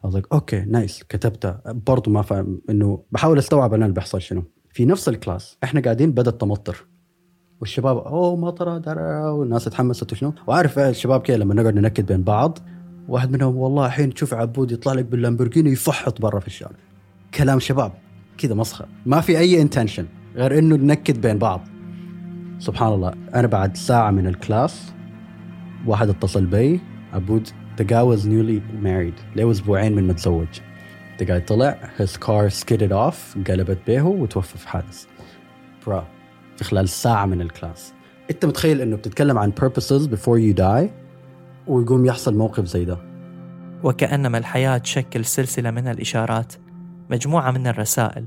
Like 0.07 0.27
okay 0.33 0.61
nice 0.61 1.03
كتبتها 1.09 1.63
برضه 1.67 2.11
ما 2.11 2.23
فاهم 2.23 2.63
إنه 2.71 3.05
بحاول 3.11 3.39
أستوعب 3.39 3.75
أنا 3.75 3.85
اللي 3.85 3.95
بيحصل 3.95 4.21
شنو. 4.21 4.43
في 4.73 4.85
نفس 4.85 5.09
ال 5.09 5.17
class 5.17 5.59
إحنا 5.65 5.81
قاعدين 5.81 6.13
بدات 6.13 6.41
تمطر 6.41 6.87
والشباب 7.61 7.97
أوه 7.97 8.37
مطره 8.37 9.33
والناس 9.33 9.65
تحمست 9.65 10.13
وشنو؟ 10.13 10.33
وعارف 10.47 10.79
الشباب 10.79 11.21
كذا 11.21 11.37
لما 11.37 11.55
نقعد 11.55 11.75
ننكد 11.75 12.07
بين 12.07 12.23
بعض 12.23 12.59
واحد 13.09 13.31
منهم 13.31 13.57
والله 13.57 13.87
الحين 13.87 14.15
تشوف 14.15 14.35
عبود 14.35 14.73
يطلع 14.73 14.93
لك 14.93 15.05
باللامبورجيني 15.05 15.71
يفحط 15.71 16.21
برا 16.21 16.41
في 16.41 16.47
الشارع. 16.47 16.77
كلام 17.35 17.59
شباب 17.59 17.93
كذا 18.39 18.55
مسخره 18.55 18.89
ما 19.07 19.21
في 19.21 19.39
أي 19.39 19.63
intention 19.63 20.07
غير 20.37 20.59
إنه 20.59 20.77
ننكد 20.77 21.21
بين 21.21 21.39
بعض. 21.39 21.61
سبحان 22.59 22.93
الله 22.93 23.15
أنا 23.35 23.47
بعد 23.47 23.77
ساعة 23.77 24.11
من 24.11 24.27
ال 24.27 24.38
class 24.38 24.93
واحد 25.87 26.09
اتصل 26.09 26.47
بي 26.47 26.81
عبود 27.13 27.49
تجاوز 27.77 28.29
newly 28.29 28.63
married 28.83 29.15
له 29.37 29.51
أسبوعين 29.51 29.95
من 29.95 30.07
متزوج 30.09 30.49
تقاعد 31.21 31.45
طلع 31.45 31.91
his 31.99 32.11
car 32.11 32.55
skidded 32.61 32.93
off 32.93 33.51
قلبت 33.51 33.79
به 33.87 34.03
وتوفى 34.03 34.59
في 34.59 34.69
حادث. 34.69 35.05
برا 35.87 36.07
في 36.57 36.65
خلال 36.65 36.89
ساعة 36.89 37.27
من 37.27 37.41
ال 37.41 37.48
class. 37.48 37.93
أنت 38.31 38.45
متخيل 38.45 38.81
إنه 38.81 38.97
بتتكلم 38.97 39.39
عن 39.39 39.53
purposes 39.61 40.07
before 40.07 40.39
you 40.39 40.61
die 40.61 40.91
ويقوم 41.67 42.07
يحصل 42.07 42.35
موقف 42.35 42.65
زي 42.65 42.85
ده. 42.85 42.99
وكأنما 43.83 44.39
الحياة 44.39 44.79
تشكل 44.79 45.25
سلسلة 45.25 45.71
من 45.71 45.89
الإشارات 45.89 46.53
مجموعة 47.11 47.51
من 47.51 47.67
الرسائل 47.67 48.25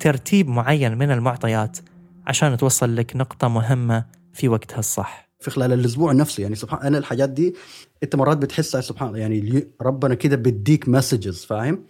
ترتيب 0.00 0.48
معين 0.48 0.98
من 0.98 1.10
المعطيات 1.10 1.78
عشان 2.26 2.56
توصل 2.56 2.96
لك 2.96 3.16
نقطة 3.16 3.48
مهمة 3.48 4.04
في 4.32 4.48
وقتها 4.48 4.78
الصح. 4.78 5.28
في 5.40 5.50
خلال 5.50 5.72
الأسبوع 5.72 6.12
نفسه 6.12 6.42
يعني 6.42 6.54
سبحان 6.54 6.86
أنا 6.86 6.98
الحاجات 6.98 7.30
دي 7.30 7.54
أنت 8.02 8.16
مرات 8.16 8.36
بتحسها 8.38 8.80
سبحان 8.80 9.16
يعني 9.16 9.68
ربنا 9.82 10.14
كده 10.14 10.36
بيديك 10.36 10.88
messages 10.88 11.44
فاهم؟ 11.44 11.84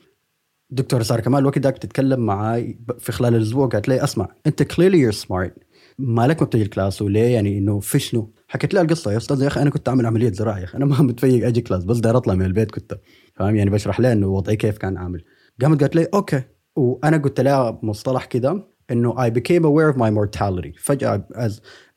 دكتور 0.71 1.03
سارة 1.03 1.21
كمال 1.21 1.41
الوقت 1.41 1.59
ذاك 1.59 1.79
تتكلم 1.79 2.21
معاي 2.21 2.79
في 2.99 3.13
خلال 3.13 3.35
الأسبوع 3.35 3.67
قالت 3.67 3.89
لي 3.89 4.05
أسمع 4.05 4.29
أنت 4.47 4.63
clearly 4.63 4.99
you're 4.99 5.13
smart 5.13 5.55
مالك 5.99 6.41
ما 6.43 6.47
بتجي 6.47 6.63
ال 6.63 6.69
class 6.69 7.03
وليه 7.03 7.35
يعني 7.35 7.59
إنه 7.59 7.81
في 7.81 7.99
شنو؟ 7.99 8.33
حكيت 8.49 8.75
لها 8.75 8.83
القصة 8.83 9.13
يا 9.13 9.17
أستاذ 9.17 9.43
يا 9.43 9.47
أخي 9.47 9.63
أنا 9.63 9.71
كنت 9.71 9.89
أعمل 9.89 10.07
عملية 10.07 10.33
زراعة 10.33 10.59
يا 10.59 10.65
أخي 10.65 10.79
أنا 10.79 10.85
ما 10.85 11.03
متفيق 11.09 11.47
أجي 11.47 11.61
class 11.61 11.85
بس 11.85 11.99
داير 11.99 12.17
أطلع 12.17 12.35
من 12.35 12.45
البيت 12.45 12.71
كنت. 12.71 13.01
فاهم؟ 13.35 13.57
يعني 13.57 13.71
بشرح 13.71 14.01
لها 14.01 14.13
إنه 14.13 14.27
وضعي 14.27 14.57
كيف 14.57 14.79
كان 14.79 14.97
عامل 14.97 15.25
قامت 15.63 15.81
قالت 15.81 15.97
لي 15.97 16.09
okay. 16.15 16.43
وأنا 16.77 17.17
قلت 17.17 17.41
لها 17.41 17.81
مصطلح 17.83 18.25
كده 18.25 18.69
إنه 18.91 19.15
I 19.29 19.31
became 19.31 19.63
aware 19.63 19.95
of 19.95 19.99
my 19.99 20.11
mortality. 20.11 20.81
فجأة 20.83 21.27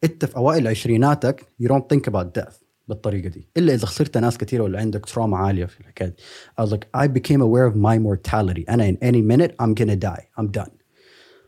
أنت 0.03 0.25
في 0.25 0.37
أوائل 0.37 0.67
عشريناتك 0.67 1.41
you 1.63 1.67
don't 1.67 1.95
think 1.95 2.11
about 2.13 2.41
death. 2.41 2.60
بالطريقة 2.87 3.29
دي. 3.29 3.47
إلا 3.57 3.73
إذا 3.73 3.85
خسرت 3.85 4.17
ناس 4.17 4.37
كثيره 4.37 4.63
ولا 4.63 4.79
عندك 4.79 5.05
trauma 5.05 5.37
عالية 5.37 5.65
في 5.65 5.79
الحكاية 5.79 6.07
دي. 6.07 6.15
I 6.61 6.65
was 6.65 6.71
like 6.71 6.87
I 6.93 7.07
became 7.07 7.41
aware 7.41 7.65
of 7.65 7.75
my 7.75 7.97
mortality. 7.97 8.69
أنا 8.69 8.91
in 8.91 8.97
any 8.97 9.21
minute 9.21 9.55
I'm 9.59 9.73
gonna 9.73 9.95
die. 9.95 10.27
I'm 10.37 10.47
done. 10.47 10.71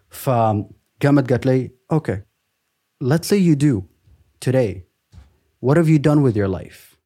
فقامت 0.09 1.29
قالت 1.29 1.45
لي 1.45 1.71
okay 1.91 2.21
let's 3.03 3.27
say 3.27 3.37
you 3.37 3.55
do. 3.55 3.83
Today. 4.39 4.83
What 5.59 5.77
have 5.77 5.89
you 5.89 5.99
done 5.99 6.21
with 6.21 6.35
your 6.35 6.47
life? 6.47 6.97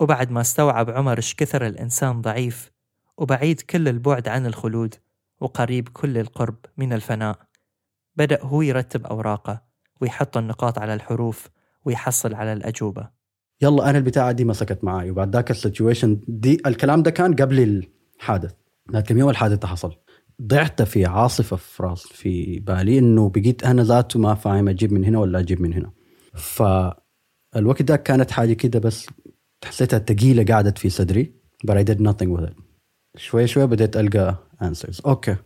وبعد 0.00 0.30
ما 0.30 0.40
استوعب 0.40 0.90
عمر 0.90 1.16
إيش 1.16 1.34
كثر 1.34 1.66
الإنسان 1.66 2.20
ضعيف 2.20 2.70
وبعيد 3.18 3.60
كل 3.60 3.88
البعد 3.88 4.28
عن 4.28 4.46
الخلود 4.46 4.94
وقريب 5.40 5.88
كل 5.88 6.18
القرب 6.18 6.56
من 6.76 6.92
الفناء. 6.92 7.38
بدأ 8.16 8.42
هو 8.42 8.62
يرتب 8.62 9.06
أوراقه 9.06 9.62
ويحط 10.00 10.36
النقاط 10.36 10.78
على 10.78 10.94
الحروف 10.94 11.48
ويحصل 11.84 12.34
على 12.34 12.52
الأجوبة. 12.52 13.10
يلا 13.62 13.90
أنا 13.90 13.98
البتاعة 13.98 14.32
دي 14.32 14.44
مسكت 14.44 14.84
معي 14.84 15.10
وبعد 15.10 15.34
ذاك 15.36 15.50
السيتويشن 15.50 16.20
دي 16.28 16.58
الكلام 16.66 17.02
ده 17.02 17.10
كان 17.10 17.34
قبل 17.34 17.82
الحادث. 18.20 18.52
لكن 18.90 19.18
يوم 19.18 19.30
الحادث 19.30 19.58
ده 19.58 19.68
حصل. 19.68 19.96
ضعت 20.42 20.82
في 20.82 21.06
عاصفة 21.06 21.56
في 21.56 21.82
راس 21.82 22.06
في 22.06 22.58
بالي 22.60 22.98
إنه 22.98 23.28
بقيت 23.28 23.64
أنا 23.64 23.82
ذاته 23.82 24.18
ما 24.18 24.34
فاهم 24.34 24.68
أجيب 24.68 24.92
من 24.92 25.04
هنا 25.04 25.18
ولا 25.18 25.38
أجيب 25.38 25.60
من 25.60 25.72
هنا. 25.72 25.92
فالوقت 26.34 27.82
ده 27.82 27.96
كانت 27.96 28.30
حاجة 28.30 28.52
كده 28.52 28.78
بس 28.78 29.06
حسيتها 29.64 29.98
ثقيلة 29.98 30.54
قعدت 30.54 30.78
في 30.78 30.90
صدري 30.90 31.34
but 31.66 31.74
I 31.74 31.82
did 31.82 32.00
nothing 32.00 32.30
with 32.36 32.44
it. 32.50 32.54
شوي 33.16 33.46
شوي 33.46 33.66
بديت 33.66 33.96
ألقى 33.96 34.36
answers. 34.62 35.06
okay. 35.06 35.34
okay. 35.34 35.36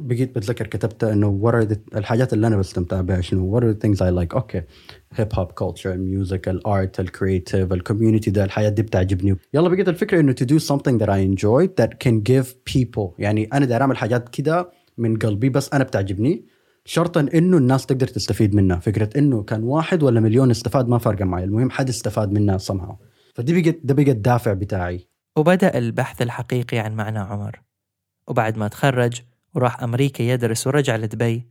بقيت 0.00 0.34
بتذكر 0.36 0.66
كتبت 0.66 1.04
إنه 1.04 1.64
the 1.64 1.96
الحاجات 1.96 2.32
اللي 2.32 2.46
أنا 2.46 2.56
بستمتع 2.56 3.00
بها 3.00 3.20
شنو؟ 3.20 3.60
are 3.60 3.62
the 3.62 3.76
things 3.76 3.96
I 3.96 4.10
like. 4.10 4.34
أوكي. 4.34 4.62
هيب 5.12 5.28
هوب 5.34 5.52
كلتشر 5.52 5.92
الميوزك 5.92 6.48
الارت 6.48 7.00
الكريتيف 7.00 7.72
الكوميونتي 7.72 8.30
ده 8.30 8.44
الحياة 8.44 8.68
دي 8.68 8.82
بتعجبني. 8.82 9.36
يلا 9.54 9.68
بقيت 9.68 9.88
الفكرة 9.88 10.20
إنه 10.20 10.32
to 10.32 10.44
do 10.44 10.58
something 10.62 10.98
that 10.98 11.08
I 11.08 11.20
enjoy 11.34 11.68
that 11.80 11.90
can 12.04 12.14
give 12.30 12.46
people. 12.74 13.14
يعني 13.18 13.48
أنا 13.52 13.66
داير 13.66 13.82
أعمل 13.82 13.96
حاجات 13.96 14.28
كده 14.28 14.70
من 14.98 15.18
قلبي 15.18 15.48
بس 15.48 15.70
أنا 15.72 15.84
بتعجبني. 15.84 16.46
شرطا 16.84 17.20
إنه 17.34 17.56
الناس 17.56 17.86
تقدر 17.86 18.06
تستفيد 18.06 18.54
منها. 18.54 18.76
فكرة 18.78 19.18
إنه 19.18 19.42
كان 19.42 19.62
واحد 19.62 20.02
ولا 20.02 20.20
مليون 20.20 20.50
استفاد 20.50 20.88
ما 20.88 20.98
فرق 20.98 21.22
معي. 21.22 21.44
المهم 21.44 21.70
حد 21.70 21.88
استفاد 21.88 22.32
منها 22.32 22.58
somehow. 22.58 22.94
فدي 23.34 23.62
بقت 23.62 23.78
ده 23.84 23.94
بقى 23.94 24.10
الدافع 24.10 24.52
بتاعي. 24.52 25.06
وبدأ 25.36 25.78
البحث 25.78 26.22
الحقيقي 26.22 26.78
عن 26.78 26.94
معنى 26.96 27.18
عمر. 27.18 27.60
وبعد 28.28 28.58
ما 28.58 28.68
تخرج 28.68 29.22
وراح 29.54 29.82
أمريكا 29.82 30.22
يدرس 30.22 30.66
ورجع 30.66 30.96
لدبي. 30.96 31.46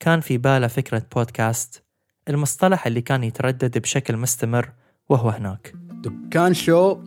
كان 0.00 0.20
في 0.20 0.38
باله 0.38 0.66
فكرة 0.66 1.02
بودكاست 1.14 1.82
المصطلح 2.28 2.86
اللي 2.86 3.00
كان 3.00 3.24
يتردد 3.24 3.78
بشكل 3.78 4.16
مستمر 4.16 4.72
وهو 5.08 5.28
هناك. 5.28 5.74
دكان 6.04 6.54
شو 6.54 6.98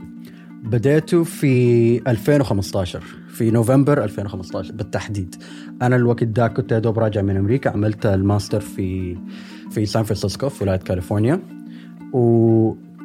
بديته 0.63 1.23
في 1.23 1.97
2015 2.07 3.03
في 3.29 3.51
نوفمبر 3.51 4.03
2015 4.03 4.73
بالتحديد. 4.73 5.35
أنا 5.81 5.95
الوقت 5.95 6.23
ده 6.23 6.47
كنت 6.47 6.71
يا 6.71 6.79
دوب 6.79 6.99
راجع 6.99 7.21
من 7.21 7.37
أمريكا 7.37 7.69
عملت 7.69 8.05
الماستر 8.05 8.59
في 8.59 9.17
في 9.71 9.85
سان 9.85 10.03
فرانسيسكو 10.03 10.49
في 10.49 10.63
ولاية 10.63 10.77
كاليفورنيا. 10.77 11.41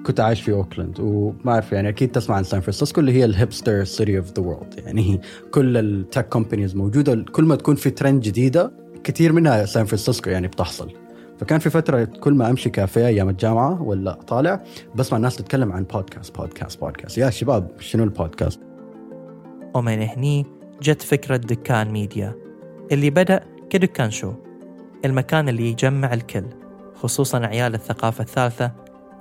وكنت 0.01 0.21
عايش 0.21 0.43
في 0.43 0.53
أوكلاند 0.53 1.01
وما 1.01 1.53
أعرف 1.53 1.73
يعني 1.73 1.89
أكيد 1.89 2.11
تسمع 2.11 2.37
عن 2.37 2.45
سان 2.45 2.61
فرانسيسكو 2.61 3.01
اللي 3.01 3.13
هي 3.13 3.25
ال 3.25 3.32
hipster 3.32 3.85
city 3.85 4.19
of 4.19 4.33
the 4.33 4.43
world 4.43 4.75
يعني 4.79 5.21
كل 5.51 5.77
ال 5.77 5.87
tech 5.87 6.29
companies 6.29 6.77
موجودة 6.77 7.25
كل 7.33 7.45
ما 7.45 7.57
تكون 7.57 7.75
في 7.75 7.91
ترند 7.91 8.23
جديدة 8.23 8.73
كثير 9.05 9.33
منها 9.33 9.65
سان 9.65 9.85
فرانسيسكو 9.85 10.31
يعني 10.31 10.49
بتحصل. 10.49 10.91
فكان 11.39 11.59
في 11.59 11.71
فترة 11.71 12.05
كل 12.05 12.35
ما 12.35 12.51
أمشي 12.51 12.71
كافيه 12.71 13.07
أيام 13.07 13.29
الجامعة 13.29 13.83
ولا 13.83 14.13
طالع 14.13 14.63
بسمع 14.95 15.17
الناس 15.17 15.37
تتكلم 15.37 15.73
عن 15.73 15.85
بودكاست 15.85 16.37
بودكاست 16.37 16.81
بودكاست 16.81 17.19
يا 17.19 17.31
شباب 17.31 17.71
شنو 17.79 18.05
البودكاست 18.05 18.61
ومن 19.75 20.03
هني 20.03 20.47
جت 20.83 21.03
فكرة 21.03 21.37
دكان 21.37 21.91
ميديا. 21.91 22.35
اللي 22.93 23.11
بدأ 23.11 23.41
كدكان 23.71 24.11
شو؟ 24.11 24.33
المكان 25.05 25.49
اللي 25.49 25.71
يجمع 25.71 26.13
الكل 26.13 26.45
خصوصا 26.95 27.39
عيال 27.47 27.75
الثقافة 27.75 28.23
الثالثة 28.23 28.73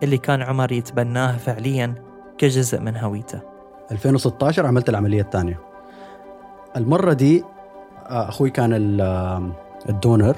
اللي 0.03 0.17
كان 0.17 0.41
عمر 0.41 0.71
يتبناها 0.71 1.37
فعليا 1.37 1.95
كجزء 2.37 2.79
من 2.79 2.97
هويته. 2.97 3.41
2016 3.91 4.65
عملت 4.65 4.89
العملية 4.89 5.21
الثانية. 5.21 5.59
المرة 6.77 7.13
دي 7.13 7.43
آه، 8.09 8.29
أخوي 8.29 8.49
كان 8.49 8.73
ال- 8.73 9.51
ال 9.89 9.97
donor 9.97 10.35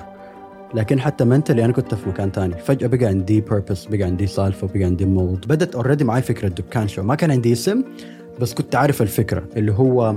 لكن 0.73 0.99
حتى 0.99 1.23
mentally 1.25 1.65
أنا 1.65 1.73
كنت 1.73 1.95
في 1.95 2.09
مكان 2.09 2.31
تاني. 2.31 2.55
فجأة 2.57 2.87
بقى 2.87 3.05
عندي 3.05 3.41
purpose 3.41 3.85
بقى 3.85 4.03
عندي 4.03 4.27
سالفه 4.27 4.67
بقى 4.67 4.83
عندي 4.83 5.05
مولد 5.05 5.45
بدت 5.47 5.75
already 5.75 6.03
معي 6.03 6.21
فكرة 6.21 6.47
دكان 6.47 6.87
شو. 6.87 7.03
ما 7.03 7.15
كان 7.15 7.31
عندي 7.31 7.51
اسم 7.53 7.83
بس 8.41 8.53
كنت 8.53 8.75
عارف 8.75 9.01
الفكرة 9.01 9.43
اللي 9.57 9.71
هو 9.71 10.15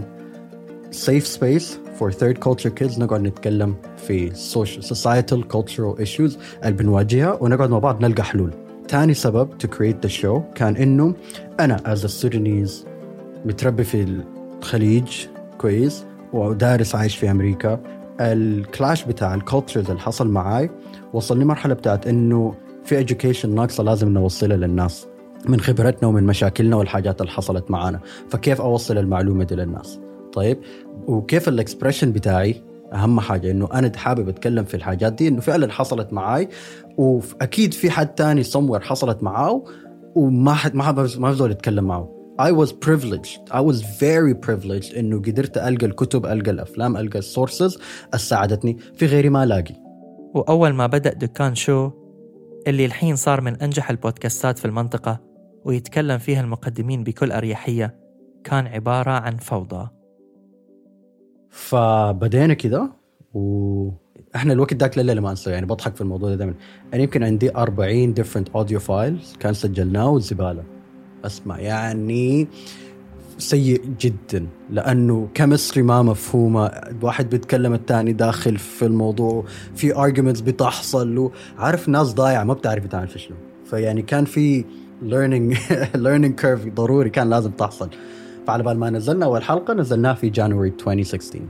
safe 0.92 1.26
space 1.38 1.64
for 2.00 2.11
third 2.12 2.37
culture 2.48 2.70
kids. 2.80 2.98
نقعد 2.98 3.20
نتكلم 3.20 3.74
في 3.96 4.30
social 4.30 4.83
societal 4.83 5.57
cultural 5.57 6.04
issues 6.04 6.38
اللي 6.62 6.72
بنواجهها 6.72 7.38
ونقعد 7.40 7.70
مع 7.70 7.78
بعض 7.78 8.04
نلقى 8.04 8.24
حلول. 8.24 8.50
تاني 8.88 9.14
سبب 9.14 9.48
to 9.62 9.66
create 9.66 10.08
the 10.08 10.12
show 10.22 10.54
كان 10.54 10.76
إنه 10.76 11.14
أنا 11.60 11.76
as 11.76 11.98
a 11.98 12.08
Sudanese 12.22 12.86
متربي 13.44 13.84
في 13.84 14.22
الخليج 14.62 15.26
كويس 15.58 16.04
ودارس 16.32 16.94
عايش 16.94 17.16
في 17.16 17.30
أمريكا. 17.30 17.80
الكلاش 18.20 19.04
بتاع 19.04 19.34
الكالتشرز 19.34 19.90
اللي 19.90 20.00
حصل 20.00 20.28
معاي 20.28 20.70
وصلني 21.12 21.44
مرحلة 21.44 21.74
بتاعت 21.74 22.06
إنه 22.06 22.54
في 22.84 23.06
education 23.06 23.46
ناقصة 23.46 23.82
لازم 23.84 24.08
نوصلها 24.08 24.56
للناس 24.56 25.06
من 25.48 25.60
خبرتنا 25.60 26.08
ومن 26.08 26.24
مشاكلنا 26.24 26.76
والحاجات 26.76 27.20
اللي 27.20 27.32
حصلت 27.32 27.70
معانا. 27.70 28.00
فكيف 28.30 28.60
أوصل 28.60 28.98
المعلومة 28.98 29.44
دي 29.44 29.54
للناس؟ 29.54 30.00
طيب 30.32 30.58
وكيف 31.06 31.48
ال 31.48 31.54
expression 31.54 32.12
بتاعي 32.12 32.62
أهم 32.94 33.20
حاجة 33.20 33.50
إنه 33.50 33.68
أنا 33.72 33.92
حابب 33.96 34.28
أتكلم 34.28 34.64
في 34.64 34.74
الحاجات 34.74 35.12
دي 35.12 35.28
إنه 35.28 35.40
فعلا 35.40 35.72
حصلت 35.72 36.12
معاي 36.12 36.48
وأكيد 36.98 37.74
في 37.74 37.90
حد 37.90 38.14
تاني 38.14 38.44
somewhere 38.44 38.83
حصلت 38.83 39.22
معاه 39.22 39.64
وما 40.14 40.54
حد 40.54 40.74
ما 40.74 40.92
ما 41.18 41.30
بزول 41.30 41.50
يتكلم 41.50 41.85
معه. 41.85 42.14
I 42.40 42.50
was 42.50 42.72
privileged. 42.72 43.40
I 43.50 43.61
was 43.61 43.83
very 43.83 44.35
privileged 44.46 44.96
إنه 44.98 45.18
قدرت 45.18 45.59
ألقى 45.59 45.87
الكتب 45.87 46.26
ألقى 46.26 46.50
الأفلام 46.50 46.96
ألقى 46.96 47.18
ال 47.18 47.26
sources 47.26 47.78
ساعدتني 48.16 48.76
في 48.94 49.07
غيري 49.07 49.28
ما 49.28 49.44
الاقي 49.44 49.74
وأول 50.35 50.70
ما 50.70 50.87
بدأ 50.87 51.12
دكان 51.12 51.54
شو 51.54 51.90
اللي 52.66 52.85
الحين 52.85 53.16
صار 53.16 53.40
من 53.40 53.57
أنجح 53.57 53.90
البودكاستات 53.90 54.59
في 54.59 54.64
المنطقة 54.64 55.20
ويتكلم 55.64 56.18
فيها 56.18 56.40
المقدمين 56.40 57.04
بكل 57.04 57.33
أريحية 57.33 57.96
كان 58.44 58.66
عبارة 58.66 59.11
عن 59.11 59.37
فوضى. 59.37 59.88
فبدينا 61.54 62.54
كده 62.54 62.90
وإحنا 63.34 64.52
الوقت 64.52 64.74
ذاك 64.74 64.98
لليلة 64.98 65.20
ما 65.20 65.30
أنسى 65.30 65.50
يعني 65.50 65.66
بضحك 65.66 65.94
في 65.94 66.00
الموضوع 66.00 66.28
ده 66.28 66.34
دائما. 66.34 66.54
أنا 66.94 67.02
يمكن 67.02 67.22
عندي 67.22 67.56
40 67.56 68.14
different 68.14 68.48
audio 68.48 68.80
files 68.80 69.37
كان 69.40 69.54
سجلناه 69.54 70.08
والزباله 70.08 70.62
اسمع 71.24 71.60
يعني 71.60 72.48
سيء 73.38 73.82
جدا 74.00 74.46
لأنه 74.70 75.28
chemistry 75.34 75.82
ما 75.82 76.02
مفهومة. 76.02 76.70
واحد 77.02 77.30
بيتكلم 77.30 77.72
الثاني 77.72 78.12
داخل 78.12 78.58
في 78.58 78.84
الموضوع 78.86 79.44
في 79.74 79.96
ارجيومنتس 79.96 80.40
بتحصل 80.40 81.30
عارف 81.58 81.88
ناس 81.88 82.14
ضايعه 82.14 82.44
ما 82.44 82.54
بتعرف 82.54 82.86
تعمل 82.86 83.08
في 83.08 83.18
شنو 83.18 83.36
فيعني 83.64 84.02
كان 84.02 84.24
في 84.24 84.64
learning 85.02 85.56
learning 86.06 86.42
curve 86.42 86.74
ضروري 86.74 87.10
كان 87.10 87.30
لازم 87.30 87.50
تحصل. 87.50 87.90
فعلى 88.46 88.62
بال 88.62 88.78
ما 88.78 88.90
نزلنا 88.90 89.24
أول 89.24 89.42
حلقة 89.42 89.74
نزلناها 89.74 90.14
في 90.14 90.28
جانوري 90.30 90.68
2016 90.68 91.40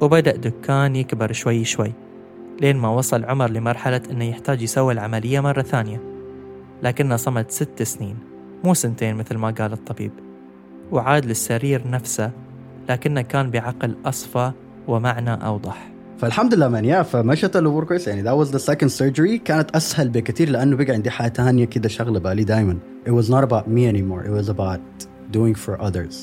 وبدأ 0.00 0.36
دكان 0.36 0.96
يكبر 0.96 1.32
شوي 1.32 1.64
شوي 1.64 1.92
لين 2.60 2.76
ما 2.76 2.88
وصل 2.88 3.24
عمر 3.24 3.50
لمرحلة 3.50 4.00
إنه 4.10 4.24
يحتاج 4.24 4.62
يسوي 4.62 4.92
العملية 4.92 5.40
مرة 5.40 5.62
ثانية. 5.62 6.00
لكنه 6.82 7.16
صمد 7.16 7.50
ست 7.50 7.82
سنين 7.82 8.16
مو 8.64 8.74
سنتين 8.74 9.16
مثل 9.16 9.36
ما 9.36 9.50
قال 9.50 9.72
الطبيب. 9.72 10.12
وعاد 10.92 11.24
للسرير 11.24 11.82
نفسه 11.90 12.30
لكنه 12.88 13.20
كان 13.22 13.50
بعقل 13.50 13.94
أصفى 14.04 14.52
ومعنى 14.88 15.30
أوضح. 15.30 15.92
فالحمد 16.18 16.54
لله 16.54 16.68
من 16.68 16.84
يا 16.84 17.02
فمشت 17.02 17.56
الأمور 17.56 17.84
كويس. 17.84 18.08
يعني 18.08 18.22
that 18.22 18.46
was 18.46 18.50
the 18.50 18.58
second 18.58 18.88
surgery. 18.88 19.36
كانت 19.44 19.76
أسهل 19.76 20.08
بكثير 20.08 20.48
لأنه 20.48 20.76
بقى 20.76 20.92
عندي 20.92 21.10
حياة 21.10 21.28
ثانية 21.28 21.64
كده 21.64 21.88
شغلة 21.88 22.20
بالي 22.20 22.44
دائما 22.44 22.78
it 23.06 23.10
was 23.10 23.28
not 23.28 23.44
about 23.44 23.66
me 23.68 23.86
anymore. 23.86 24.24
It 24.26 24.32
was 24.40 24.48
about 24.48 25.11
doing 25.32 25.54
for 25.54 25.82
others. 25.82 26.14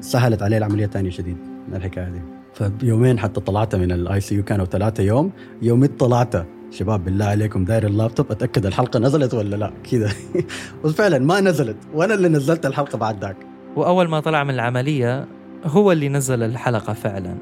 سهلت 0.00 0.42
عليه 0.42 0.58
العملية 0.58 0.86
ثانية 0.86 1.10
شديد 1.10 1.36
من 1.68 1.76
الحكاية 1.76 2.08
دي 2.08 2.20
فبيومين 2.54 3.18
حتى 3.18 3.40
طلعت 3.40 3.74
من 3.74 3.92
ال 3.92 4.20
ICU 4.20 4.42
كانوا 4.42 4.64
ثلاثة 4.64 5.02
يوم. 5.02 5.32
يومين 5.62 5.88
طلعت 5.88 6.34
شباب 6.70 7.04
بالله 7.04 7.24
عليكم 7.24 7.64
داير 7.64 7.86
اللابتوب. 7.86 8.30
أتأكد 8.30 8.66
الحلقة 8.66 8.98
نزلت 8.98 9.34
ولا 9.34 9.56
لا؟ 9.56 9.72
كذا. 9.90 10.10
وفعلا 10.84 11.18
ما 11.18 11.40
نزلت. 11.40 11.76
وأنا 11.94 12.14
اللي 12.14 12.28
نزلت 12.28 12.66
الحلقة 12.66 12.98
بعد 12.98 13.24
ذاك. 13.24 13.36
وأول 13.76 14.08
ما 14.08 14.20
طلع 14.20 14.44
من 14.44 14.54
العملية 14.54 15.26
هو 15.64 15.92
اللي 15.92 16.08
نزل 16.08 16.42
الحلقة 16.42 16.92
فعلا. 16.92 17.34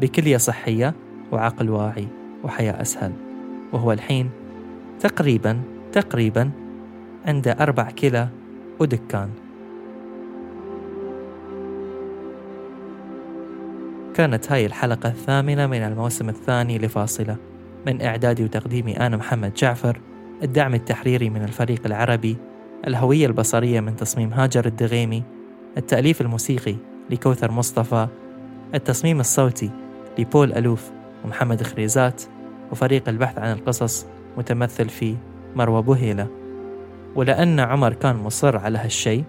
بكلية 0.00 0.36
صحية 0.36 0.94
وعقل 1.32 1.70
واعي 1.70 2.08
وحياة 2.44 2.82
أسهل. 2.82 3.12
وهو 3.72 3.92
الحين 3.92 4.30
تقريبا 5.00 5.60
تقريبا 5.92 6.50
عنده 7.26 7.52
أربع 7.52 7.90
كلى 7.90 8.28
ودكان. 8.80 9.30
كانت 14.14 14.52
هاي 14.52 14.66
الحلقة 14.66 15.08
الثامنة 15.08 15.66
من 15.66 15.82
الموسم 15.82 16.28
الثاني 16.28 16.78
لفاصلة. 16.78 17.36
من 17.86 18.02
إعدادي 18.02 18.44
وتقديمي 18.44 18.96
أنا 19.06 19.16
محمد 19.16 19.54
جعفر 19.54 20.00
الدعم 20.42 20.74
التحريري 20.74 21.30
من 21.30 21.42
الفريق 21.42 21.86
العربي 21.86 22.36
الهوية 22.86 23.26
البصرية 23.26 23.80
من 23.80 23.96
تصميم 23.96 24.32
هاجر 24.32 24.66
الدغيمي 24.66 25.22
التأليف 25.76 26.20
الموسيقي 26.20 26.76
لكوثر 27.10 27.50
مصطفى 27.50 28.08
التصميم 28.74 29.20
الصوتي 29.20 29.70
لبول 30.18 30.52
ألوف 30.52 30.90
ومحمد 31.24 31.62
خريزات 31.62 32.22
وفريق 32.72 33.08
البحث 33.08 33.38
عن 33.38 33.52
القصص 33.52 34.06
متمثل 34.38 34.88
في 34.88 35.16
مروى 35.56 35.82
بوهيلة. 35.82 36.26
ولأن 37.14 37.60
عمر 37.60 37.92
كان 37.92 38.16
مصر 38.16 38.58
على 38.58 38.78
هالشيء 38.78 39.24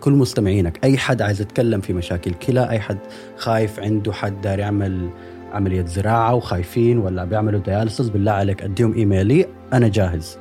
كل 0.00 0.12
مستمعينك 0.12 0.84
أي 0.84 0.98
حد 0.98 1.22
عايز 1.22 1.40
يتكلم 1.40 1.80
في 1.80 1.92
مشاكل 1.92 2.34
كلى 2.34 2.70
أي 2.70 2.80
حد 2.80 2.98
خايف 3.36 3.80
عنده 3.80 4.12
حد 4.12 4.40
دار 4.40 4.58
يعمل 4.58 5.10
عملية 5.52 5.84
زراعة 5.84 6.34
وخايفين 6.34 6.98
ولا 6.98 7.24
بيعملوا 7.24 7.60
دياليسيس 7.60 8.08
بالله 8.08 8.32
عليك 8.32 8.62
أديهم 8.62 8.94
إيميلي 8.94 9.46
أنا 9.72 9.88
جاهز. 9.88 10.38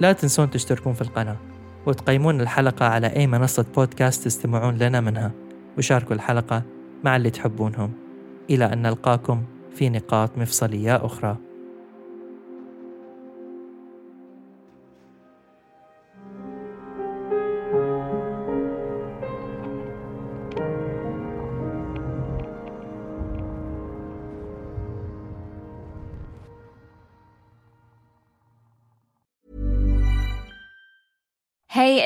لا 0.00 0.12
تنسون 0.12 0.50
تشتركون 0.50 0.92
في 0.92 1.02
القناة 1.02 1.36
وتقيمون 1.86 2.40
الحلقة 2.40 2.86
على 2.86 3.06
أي 3.06 3.26
منصة 3.26 3.64
بودكاست 3.76 4.24
تستمعون 4.24 4.76
لنا 4.78 5.00
منها 5.00 5.32
وشاركوا 5.78 6.16
الحلقة 6.16 6.62
مع 7.04 7.16
اللي 7.16 7.30
تحبونهم. 7.30 7.92
إلى 8.50 8.64
أن 8.72 8.82
نلقاكم 8.82 9.42
في 9.74 9.88
نقاط 9.88 10.38
مفصلية 10.38 10.96
أخرى. 10.96 11.36